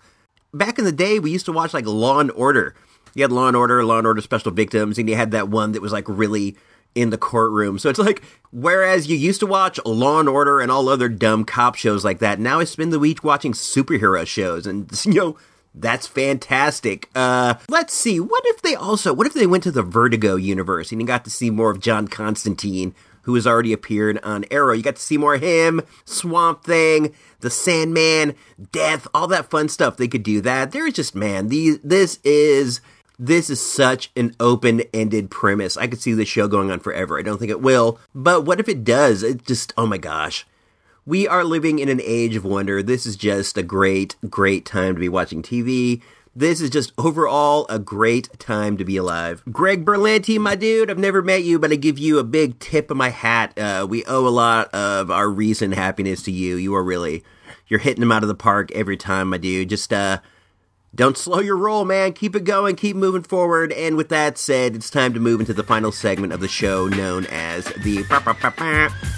back 0.54 0.78
in 0.78 0.86
the 0.86 0.92
day, 0.92 1.18
we 1.18 1.30
used 1.30 1.44
to 1.46 1.52
watch 1.52 1.74
like 1.74 1.86
Law 1.86 2.20
and 2.20 2.30
Order. 2.30 2.74
You 3.14 3.22
had 3.22 3.32
Law 3.32 3.48
and 3.48 3.56
Order, 3.56 3.84
Law 3.84 3.98
and 3.98 4.06
Order 4.06 4.22
Special 4.22 4.52
Victims, 4.52 4.96
and 4.96 5.08
you 5.08 5.16
had 5.16 5.32
that 5.32 5.48
one 5.48 5.72
that 5.72 5.82
was 5.82 5.92
like 5.92 6.08
really 6.08 6.56
in 6.94 7.10
the 7.10 7.18
courtroom. 7.18 7.78
So 7.78 7.88
it's 7.88 7.98
like, 7.98 8.22
whereas 8.50 9.08
you 9.08 9.16
used 9.16 9.40
to 9.40 9.46
watch 9.46 9.80
Law 9.84 10.20
and 10.20 10.28
Order 10.28 10.60
and 10.60 10.70
all 10.70 10.88
other 10.88 11.08
dumb 11.08 11.44
cop 11.44 11.74
shows 11.74 12.04
like 12.04 12.18
that, 12.20 12.38
now 12.38 12.60
I 12.60 12.64
spend 12.64 12.92
the 12.92 12.98
week 12.98 13.24
watching 13.24 13.52
superhero 13.52 14.26
shows, 14.26 14.66
and 14.66 14.90
you 15.06 15.14
know. 15.14 15.36
That's 15.74 16.06
fantastic. 16.06 17.08
Uh, 17.14 17.54
let's 17.70 17.94
see. 17.94 18.20
What 18.20 18.42
if 18.44 18.60
they 18.60 18.74
also, 18.74 19.14
what 19.14 19.26
if 19.26 19.32
they 19.32 19.46
went 19.46 19.62
to 19.62 19.70
the 19.70 19.82
Vertigo 19.82 20.36
universe 20.36 20.92
and 20.92 21.00
you 21.00 21.06
got 21.06 21.24
to 21.24 21.30
see 21.30 21.48
more 21.48 21.70
of 21.70 21.80
John 21.80 22.08
Constantine, 22.08 22.94
who 23.22 23.34
has 23.36 23.46
already 23.46 23.72
appeared 23.72 24.20
on 24.22 24.44
Arrow? 24.50 24.74
You 24.74 24.82
got 24.82 24.96
to 24.96 25.02
see 25.02 25.16
more 25.16 25.36
of 25.36 25.40
him, 25.40 25.80
Swamp 26.04 26.62
Thing, 26.62 27.14
the 27.40 27.48
Sandman, 27.48 28.34
Death, 28.70 29.08
all 29.14 29.26
that 29.28 29.48
fun 29.48 29.70
stuff. 29.70 29.96
They 29.96 30.08
could 30.08 30.22
do 30.22 30.42
that. 30.42 30.72
There's 30.72 30.92
just, 30.92 31.14
man, 31.14 31.48
these, 31.48 31.78
this 31.78 32.18
is, 32.22 32.82
this 33.18 33.50
is 33.50 33.60
such 33.60 34.10
an 34.16 34.34
open-ended 34.40 35.30
premise. 35.30 35.76
I 35.76 35.86
could 35.86 36.00
see 36.00 36.12
this 36.12 36.28
show 36.28 36.48
going 36.48 36.70
on 36.70 36.80
forever. 36.80 37.18
I 37.18 37.22
don't 37.22 37.38
think 37.38 37.50
it 37.50 37.60
will, 37.60 37.98
but 38.14 38.44
what 38.44 38.60
if 38.60 38.68
it 38.68 38.84
does? 38.84 39.22
It 39.22 39.46
just, 39.46 39.72
oh 39.76 39.86
my 39.86 39.98
gosh. 39.98 40.46
We 41.04 41.26
are 41.26 41.42
living 41.42 41.80
in 41.80 41.88
an 41.88 42.00
age 42.02 42.36
of 42.36 42.44
wonder. 42.44 42.82
This 42.82 43.06
is 43.06 43.16
just 43.16 43.58
a 43.58 43.62
great, 43.62 44.14
great 44.30 44.64
time 44.64 44.94
to 44.94 45.00
be 45.00 45.08
watching 45.08 45.42
TV. 45.42 46.00
This 46.34 46.60
is 46.60 46.70
just 46.70 46.92
overall 46.96 47.66
a 47.68 47.78
great 47.78 48.38
time 48.38 48.76
to 48.78 48.84
be 48.84 48.96
alive. 48.96 49.42
Greg 49.50 49.84
Berlanti, 49.84 50.38
my 50.38 50.54
dude, 50.54 50.90
I've 50.90 50.98
never 50.98 51.20
met 51.20 51.42
you, 51.42 51.58
but 51.58 51.72
I 51.72 51.74
give 51.74 51.98
you 51.98 52.18
a 52.18 52.24
big 52.24 52.58
tip 52.58 52.90
of 52.90 52.96
my 52.96 53.10
hat. 53.10 53.58
Uh, 53.58 53.86
we 53.88 54.04
owe 54.06 54.26
a 54.26 54.30
lot 54.30 54.72
of 54.72 55.10
our 55.10 55.28
recent 55.28 55.74
happiness 55.74 56.22
to 56.22 56.30
you. 56.30 56.56
You 56.56 56.74
are 56.74 56.84
really, 56.84 57.22
you're 57.68 57.80
hitting 57.80 58.00
them 58.00 58.12
out 58.12 58.22
of 58.22 58.28
the 58.28 58.34
park 58.34 58.70
every 58.72 58.96
time, 58.96 59.30
my 59.30 59.38
dude. 59.38 59.68
Just, 59.68 59.92
uh, 59.92 60.20
don't 60.94 61.16
slow 61.16 61.40
your 61.40 61.56
roll, 61.56 61.86
man. 61.86 62.12
Keep 62.12 62.36
it 62.36 62.44
going. 62.44 62.76
Keep 62.76 62.96
moving 62.96 63.22
forward. 63.22 63.72
And 63.72 63.96
with 63.96 64.10
that 64.10 64.36
said, 64.36 64.76
it's 64.76 64.90
time 64.90 65.14
to 65.14 65.20
move 65.20 65.40
into 65.40 65.54
the 65.54 65.62
final 65.62 65.90
segment 65.90 66.34
of 66.34 66.40
the 66.40 66.48
show 66.48 66.86
known 66.86 67.24
as 67.26 67.64
the 67.64 68.04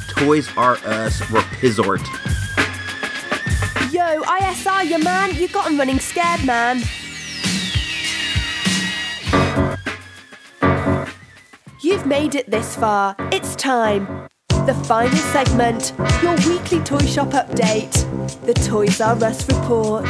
Toys 0.09 0.49
R 0.57 0.77
Us 0.85 1.21
Repizort. 1.23 2.01
Yo, 3.93 4.23
ISR, 4.23 4.89
you 4.89 4.99
man, 5.03 5.35
You 5.35 5.49
got 5.49 5.69
him 5.69 5.79
running 5.79 5.99
scared, 5.99 6.45
man. 6.45 6.83
You've 11.81 12.07
made 12.07 12.35
it 12.35 12.51
this 12.51 12.77
far. 12.77 13.17
It's 13.33 13.57
time. 13.57 14.07
The 14.49 14.75
final 14.87 15.17
segment, 15.17 15.93
your 16.23 16.37
weekly 16.49 16.81
toy 16.81 17.05
shop 17.05 17.31
update, 17.31 17.93
the 18.47 18.55
Toys 18.55 19.01
R 19.01 19.23
Us 19.23 19.47
report. 19.49 20.07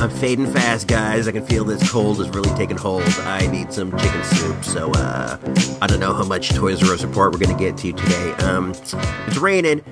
I'm 0.00 0.10
fading 0.10 0.46
fast, 0.52 0.86
guys. 0.86 1.26
I 1.26 1.32
can 1.32 1.44
feel 1.44 1.64
this 1.64 1.90
cold 1.90 2.20
is 2.20 2.28
really 2.28 2.56
taking 2.56 2.76
hold. 2.76 3.02
I 3.02 3.48
need 3.48 3.72
some 3.72 3.90
chicken 3.98 4.22
soup, 4.22 4.64
so 4.64 4.92
uh, 4.92 5.38
I 5.82 5.88
don't 5.88 5.98
know 5.98 6.14
how 6.14 6.24
much 6.24 6.50
Toys 6.50 6.88
R 6.88 6.94
Us 6.94 7.02
report 7.02 7.32
we're 7.32 7.40
going 7.40 7.56
to 7.56 7.60
get 7.60 7.76
to 7.78 7.92
today. 7.92 8.30
Um, 8.44 8.70
it's 8.70 9.36
raining. 9.38 9.84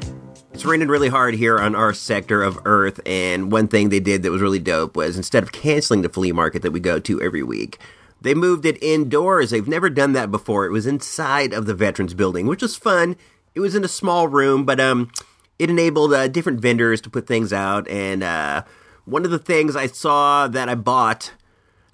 It's 0.52 0.64
raining 0.64 0.86
really 0.86 1.08
hard 1.08 1.34
here 1.34 1.58
on 1.58 1.74
our 1.74 1.92
sector 1.92 2.44
of 2.44 2.56
Earth, 2.64 3.00
and 3.04 3.50
one 3.50 3.66
thing 3.66 3.88
they 3.88 3.98
did 3.98 4.22
that 4.22 4.30
was 4.30 4.40
really 4.40 4.60
dope 4.60 4.94
was 4.94 5.16
instead 5.16 5.42
of 5.42 5.50
canceling 5.50 6.02
the 6.02 6.08
flea 6.08 6.30
market 6.30 6.62
that 6.62 6.70
we 6.70 6.78
go 6.78 7.00
to 7.00 7.20
every 7.20 7.42
week, 7.42 7.78
they 8.20 8.32
moved 8.32 8.64
it 8.64 8.80
indoors. 8.80 9.50
They've 9.50 9.66
never 9.66 9.90
done 9.90 10.12
that 10.12 10.30
before. 10.30 10.66
It 10.66 10.70
was 10.70 10.86
inside 10.86 11.52
of 11.52 11.66
the 11.66 11.74
Veterans 11.74 12.14
Building, 12.14 12.46
which 12.46 12.62
was 12.62 12.76
fun. 12.76 13.16
It 13.56 13.60
was 13.60 13.74
in 13.74 13.82
a 13.82 13.88
small 13.88 14.28
room, 14.28 14.64
but 14.64 14.78
um, 14.78 15.10
it 15.58 15.68
enabled 15.68 16.12
uh, 16.12 16.28
different 16.28 16.60
vendors 16.60 17.00
to 17.00 17.10
put 17.10 17.26
things 17.26 17.52
out, 17.52 17.88
and 17.88 18.22
uh, 18.22 18.62
one 19.06 19.24
of 19.24 19.30
the 19.30 19.38
things 19.38 19.74
I 19.74 19.86
saw 19.86 20.46
that 20.48 20.68
I 20.68 20.74
bought. 20.74 21.32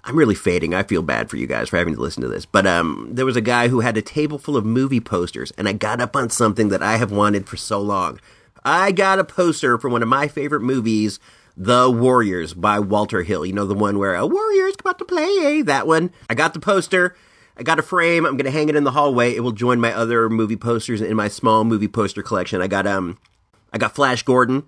I'm 0.03 0.17
really 0.17 0.35
fading. 0.35 0.73
I 0.73 0.83
feel 0.83 1.01
bad 1.01 1.29
for 1.29 1.37
you 1.37 1.47
guys 1.47 1.69
for 1.69 1.77
having 1.77 1.95
to 1.95 2.01
listen 2.01 2.21
to 2.23 2.27
this. 2.27 2.45
But 2.45 2.67
um, 2.67 3.07
there 3.09 3.25
was 3.25 3.37
a 3.37 3.41
guy 3.41 3.69
who 3.69 3.79
had 3.79 3.95
a 3.95 4.01
table 4.01 4.37
full 4.37 4.57
of 4.57 4.65
movie 4.65 4.99
posters, 4.99 5.51
and 5.57 5.69
I 5.69 5.73
got 5.73 6.01
up 6.01 6.15
on 6.15 6.29
something 6.29 6.67
that 6.69 6.83
I 6.83 6.97
have 6.97 7.11
wanted 7.11 7.47
for 7.47 7.55
so 7.55 7.79
long. 7.79 8.19
I 8.65 8.91
got 8.91 9.19
a 9.19 9.23
poster 9.23 9.77
for 9.77 9.89
one 9.89 10.01
of 10.01 10.09
my 10.09 10.27
favorite 10.27 10.61
movies, 10.61 11.19
The 11.55 11.89
Warriors 11.89 12.53
by 12.53 12.79
Walter 12.79 13.23
Hill. 13.23 13.45
You 13.45 13.53
know, 13.53 13.65
the 13.65 13.73
one 13.73 13.97
where 13.97 14.15
a 14.15 14.27
warrior's 14.27 14.75
about 14.79 14.99
to 14.99 15.05
play, 15.05 15.61
that 15.61 15.87
one. 15.87 16.11
I 16.29 16.33
got 16.33 16.53
the 16.53 16.59
poster. 16.59 17.15
I 17.55 17.63
got 17.63 17.79
a 17.79 17.83
frame. 17.83 18.25
I'm 18.25 18.35
going 18.35 18.45
to 18.45 18.51
hang 18.51 18.67
it 18.69 18.75
in 18.75 18.83
the 18.83 18.91
hallway. 18.91 19.35
It 19.35 19.41
will 19.41 19.51
join 19.51 19.79
my 19.79 19.93
other 19.93 20.29
movie 20.29 20.57
posters 20.57 21.01
in 21.01 21.15
my 21.15 21.27
small 21.27 21.63
movie 21.63 21.87
poster 21.87 22.23
collection. 22.23 22.61
I 22.61 22.67
got, 22.67 22.87
um, 22.87 23.19
I 23.71 23.77
got 23.77 23.95
Flash 23.95 24.23
Gordon. 24.23 24.63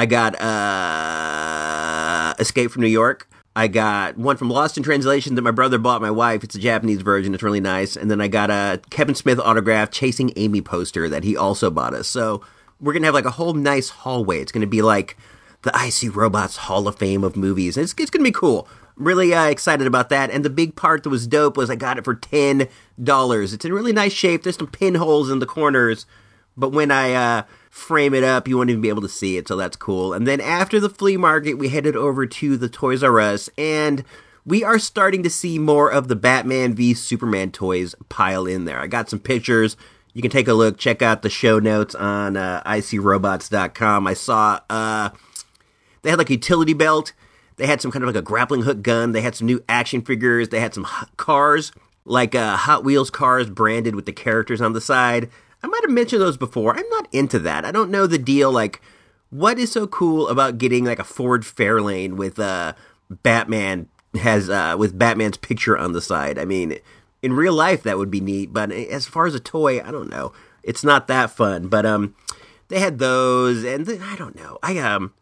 I 0.00 0.06
got, 0.06 0.40
uh, 0.40 2.34
Escape 2.40 2.70
from 2.70 2.80
New 2.80 2.88
York. 2.88 3.28
I 3.54 3.68
got 3.68 4.16
one 4.16 4.38
from 4.38 4.48
Lost 4.48 4.78
in 4.78 4.82
Translation 4.82 5.34
that 5.34 5.42
my 5.42 5.50
brother 5.50 5.76
bought 5.76 6.00
my 6.00 6.10
wife. 6.10 6.42
It's 6.42 6.54
a 6.54 6.58
Japanese 6.58 7.02
version. 7.02 7.34
It's 7.34 7.42
really 7.42 7.60
nice. 7.60 7.96
And 7.96 8.10
then 8.10 8.18
I 8.18 8.26
got 8.26 8.48
a 8.48 8.80
Kevin 8.88 9.14
Smith 9.14 9.38
autograph 9.38 9.90
Chasing 9.90 10.32
Amy 10.36 10.62
poster 10.62 11.06
that 11.10 11.22
he 11.22 11.36
also 11.36 11.70
bought 11.70 11.92
us. 11.92 12.08
So 12.08 12.40
we're 12.80 12.94
going 12.94 13.02
to 13.02 13.08
have 13.08 13.14
like 13.14 13.26
a 13.26 13.32
whole 13.32 13.52
nice 13.52 13.90
hallway. 13.90 14.40
It's 14.40 14.52
going 14.52 14.62
to 14.62 14.66
be 14.66 14.80
like 14.80 15.18
the 15.64 15.76
Icy 15.76 16.08
Robots 16.08 16.56
Hall 16.56 16.88
of 16.88 16.96
Fame 16.96 17.22
of 17.22 17.36
movies. 17.36 17.76
It's, 17.76 17.92
it's 17.98 18.08
going 18.08 18.24
to 18.24 18.30
be 18.30 18.32
cool. 18.32 18.66
Really 18.96 19.34
uh, 19.34 19.48
excited 19.48 19.86
about 19.86 20.08
that. 20.08 20.30
And 20.30 20.46
the 20.46 20.48
big 20.48 20.76
part 20.76 21.02
that 21.02 21.10
was 21.10 21.26
dope 21.26 21.58
was 21.58 21.68
I 21.68 21.76
got 21.76 21.98
it 21.98 22.06
for 22.06 22.14
$10. 22.14 22.68
It's 23.52 23.64
in 23.66 23.72
really 23.74 23.92
nice 23.92 24.14
shape. 24.14 24.44
There's 24.44 24.56
some 24.56 24.66
pinholes 24.66 25.30
in 25.30 25.40
the 25.40 25.46
corners. 25.46 26.06
But 26.56 26.70
when 26.70 26.90
I 26.90 27.12
uh, 27.12 27.42
frame 27.70 28.12
it 28.12 28.22
up, 28.24 28.46
you 28.46 28.58
won't 28.58 28.68
even 28.68 28.82
be 28.82 28.90
able 28.90 29.02
to 29.02 29.08
see 29.08 29.38
it. 29.38 29.48
So 29.48 29.56
that's 29.56 29.76
cool. 29.76 30.12
And 30.12 30.26
then 30.26 30.40
after 30.40 30.78
the 30.78 30.90
flea 30.90 31.16
market, 31.16 31.54
we 31.54 31.68
headed 31.68 31.96
over 31.96 32.26
to 32.26 32.56
the 32.58 32.68
Toys 32.68 33.02
R 33.02 33.18
Us. 33.20 33.48
And 33.56 34.04
we 34.44 34.62
are 34.62 34.78
starting 34.78 35.22
to 35.22 35.30
see 35.30 35.58
more 35.58 35.90
of 35.90 36.08
the 36.08 36.16
Batman 36.16 36.74
v 36.74 36.92
Superman 36.92 37.52
toys 37.52 37.94
pile 38.08 38.46
in 38.46 38.64
there. 38.64 38.80
I 38.80 38.86
got 38.86 39.08
some 39.08 39.20
pictures 39.20 39.76
you 40.12 40.22
can 40.22 40.30
take 40.30 40.48
a 40.48 40.54
look. 40.54 40.78
Check 40.78 41.02
out 41.02 41.22
the 41.22 41.30
show 41.30 41.58
notes 41.58 41.94
on 41.94 42.36
uh, 42.36 42.62
icrobots.com. 42.64 44.06
I 44.06 44.14
saw 44.14 44.60
uh, 44.68 45.10
they 46.02 46.10
had 46.10 46.18
like 46.18 46.30
a 46.30 46.34
utility 46.34 46.74
belt. 46.74 47.12
They 47.56 47.66
had 47.66 47.80
some 47.80 47.90
kind 47.90 48.02
of 48.02 48.08
like 48.08 48.16
a 48.16 48.22
grappling 48.22 48.62
hook 48.62 48.82
gun. 48.82 49.12
They 49.12 49.20
had 49.20 49.34
some 49.34 49.46
new 49.46 49.62
action 49.68 50.02
figures. 50.02 50.48
They 50.48 50.60
had 50.60 50.74
some 50.74 50.86
cars, 51.16 51.72
like 52.04 52.34
uh, 52.34 52.56
Hot 52.56 52.84
Wheels 52.84 53.10
cars 53.10 53.50
branded 53.50 53.94
with 53.94 54.06
the 54.06 54.12
characters 54.12 54.60
on 54.60 54.72
the 54.72 54.80
side. 54.80 55.30
I 55.62 55.66
might 55.66 55.82
have 55.82 55.90
mentioned 55.90 56.22
those 56.22 56.36
before. 56.36 56.76
I'm 56.76 56.88
not 56.90 57.08
into 57.12 57.38
that. 57.40 57.64
I 57.64 57.72
don't 57.72 57.90
know 57.90 58.06
the 58.06 58.18
deal. 58.18 58.50
Like, 58.50 58.80
what 59.30 59.58
is 59.58 59.70
so 59.72 59.86
cool 59.86 60.28
about 60.28 60.58
getting 60.58 60.84
like 60.84 60.98
a 60.98 61.04
Ford 61.04 61.42
Fairlane 61.42 62.14
with 62.14 62.38
uh, 62.38 62.72
Batman 63.10 63.88
has 64.14 64.48
uh, 64.50 64.76
with 64.78 64.98
Batman's 64.98 65.36
picture 65.36 65.76
on 65.76 65.92
the 65.92 66.00
side? 66.00 66.38
I 66.38 66.44
mean 66.44 66.78
in 67.22 67.32
real 67.32 67.52
life 67.52 67.82
that 67.82 67.98
would 67.98 68.10
be 68.10 68.20
neat, 68.20 68.52
but 68.52 68.72
as 68.72 69.06
far 69.06 69.26
as 69.26 69.34
a 69.34 69.40
toy, 69.40 69.80
I 69.80 69.90
don't 69.90 70.10
know. 70.10 70.32
It's 70.62 70.84
not 70.84 71.06
that 71.08 71.30
fun. 71.30 71.68
But 71.68 71.86
um, 71.86 72.14
they 72.68 72.80
had 72.80 72.98
those, 72.98 73.64
and 73.64 73.86
the, 73.86 74.00
I 74.02 74.16
don't 74.16 74.36
know. 74.36 74.58
I 74.62 74.78
um, 74.78 75.12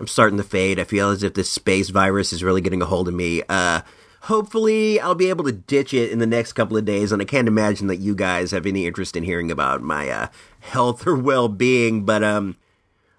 I'm 0.00 0.06
starting 0.06 0.38
to 0.38 0.44
fade. 0.44 0.78
I 0.78 0.84
feel 0.84 1.10
as 1.10 1.22
if 1.22 1.34
this 1.34 1.50
space 1.50 1.90
virus 1.90 2.32
is 2.32 2.44
really 2.44 2.60
getting 2.60 2.82
a 2.82 2.86
hold 2.86 3.08
of 3.08 3.14
me. 3.14 3.42
Uh, 3.48 3.82
hopefully, 4.26 5.00
I'll 5.00 5.14
be 5.14 5.28
able 5.28 5.44
to 5.44 5.52
ditch 5.52 5.92
it 5.92 6.10
in 6.10 6.18
the 6.18 6.26
next 6.26 6.52
couple 6.52 6.76
of 6.76 6.84
days, 6.84 7.10
and 7.12 7.20
I 7.20 7.24
can't 7.24 7.48
imagine 7.48 7.86
that 7.88 7.96
you 7.96 8.14
guys 8.14 8.52
have 8.52 8.66
any 8.66 8.86
interest 8.86 9.16
in 9.16 9.24
hearing 9.24 9.50
about 9.50 9.82
my 9.82 10.08
uh, 10.08 10.28
health 10.60 11.06
or 11.06 11.16
well 11.16 11.48
being. 11.48 12.04
But 12.04 12.22
um, 12.22 12.56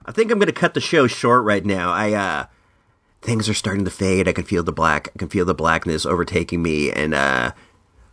I 0.05 0.11
think 0.11 0.31
I'm 0.31 0.39
going 0.39 0.47
to 0.47 0.53
cut 0.53 0.73
the 0.73 0.81
show 0.81 1.07
short 1.07 1.43
right 1.43 1.65
now. 1.65 1.91
I 1.91 2.13
uh, 2.13 2.45
things 3.21 3.49
are 3.49 3.53
starting 3.53 3.85
to 3.85 3.91
fade. 3.91 4.27
I 4.27 4.33
can 4.33 4.45
feel 4.45 4.63
the 4.63 4.71
black. 4.71 5.09
I 5.15 5.17
can 5.17 5.29
feel 5.29 5.45
the 5.45 5.53
blackness 5.53 6.05
overtaking 6.05 6.61
me, 6.61 6.91
and 6.91 7.13
uh 7.13 7.51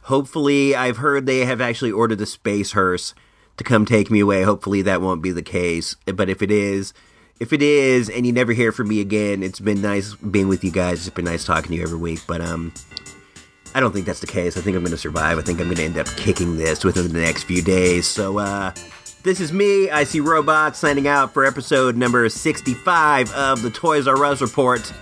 Hopefully, 0.05 0.77
I've 0.77 0.99
heard 0.99 1.25
they 1.25 1.47
have 1.47 1.63
actually 1.63 1.91
ordered 1.91 2.19
the 2.19 2.27
space 2.27 2.73
hearse 2.73 3.15
to 3.57 3.65
come 3.65 3.87
take 3.87 4.11
me 4.11 4.21
away. 4.21 4.43
Hopefully, 4.43 4.83
that 4.83 5.01
won't 5.01 5.23
be 5.23 5.31
the 5.31 5.43
case. 5.43 5.97
But 6.05 6.29
if 6.29 6.43
it 6.43 6.51
is, 6.51 6.93
if 7.41 7.53
it 7.53 7.63
is, 7.63 8.09
and 8.09 8.27
you 8.27 8.33
never 8.33 8.53
hear 8.53 8.73
from 8.73 8.89
me 8.89 9.01
again, 9.01 9.43
it's 9.43 9.61
been 9.61 9.83
nice 9.83 10.15
being 10.15 10.49
with 10.49 10.63
you 10.65 10.71
guys. 10.71 11.07
It's 11.07 11.15
been 11.15 11.25
nice 11.25 11.45
talking 11.45 11.71
to 11.71 11.77
you 11.77 11.83
every 11.83 11.99
week. 11.99 12.21
But 12.27 12.41
um, 12.41 12.73
I 13.75 13.81
don't 13.81 13.93
think 13.93 14.07
that's 14.07 14.21
the 14.21 14.27
case. 14.27 14.57
I 14.57 14.61
think 14.61 14.77
I'm 14.77 14.83
going 14.83 14.93
to 14.93 14.99
survive. 14.99 15.39
I 15.39 15.43
think 15.43 15.61
I'm 15.61 15.67
going 15.67 15.77
to 15.77 15.85
end 15.85 15.99
up 15.99 16.07
kicking 16.17 16.57
this 16.57 16.85
within 16.85 17.13
the 17.13 17.21
next 17.21 17.45
few 17.45 17.61
days. 17.61 18.07
So 18.07 18.39
uh, 18.39 18.73
this 19.25 19.41
is 19.41 19.53
me, 19.53 19.91
IC 19.91 20.23
Robot, 20.23 20.77
signing 20.77 21.09
out 21.09 21.33
for 21.33 21.45
episode 21.45 21.97
number 21.97 22.29
65 22.29 23.33
of 23.33 23.63
the 23.63 23.71
Toys 23.71 24.07
R 24.07 24.25
Us 24.25 24.41
report. 24.41 24.93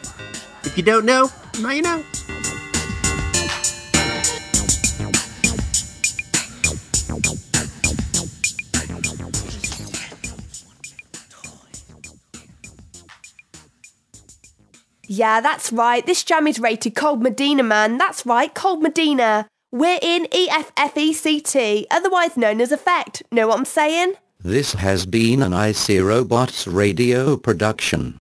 If 0.64 0.76
you 0.76 0.82
don't 0.82 1.04
know, 1.04 1.30
now 1.60 1.70
you 1.70 1.82
know. 1.82 2.02
Yeah, 15.14 15.42
that's 15.42 15.70
right. 15.70 16.06
This 16.06 16.24
jam 16.24 16.46
is 16.46 16.58
rated 16.58 16.94
Cold 16.94 17.22
Medina, 17.22 17.62
man. 17.62 17.98
That's 17.98 18.24
right, 18.24 18.52
Cold 18.54 18.82
Medina. 18.82 19.46
We're 19.70 19.98
in 20.00 20.24
EFFECT, 20.32 21.84
otherwise 21.90 22.38
known 22.38 22.62
as 22.62 22.72
Effect. 22.72 23.22
Know 23.30 23.48
what 23.48 23.58
I'm 23.58 23.66
saying? 23.66 24.14
This 24.40 24.72
has 24.72 25.04
been 25.04 25.42
an 25.42 25.52
IC 25.52 26.00
Robots 26.02 26.66
radio 26.66 27.36
production. 27.36 28.16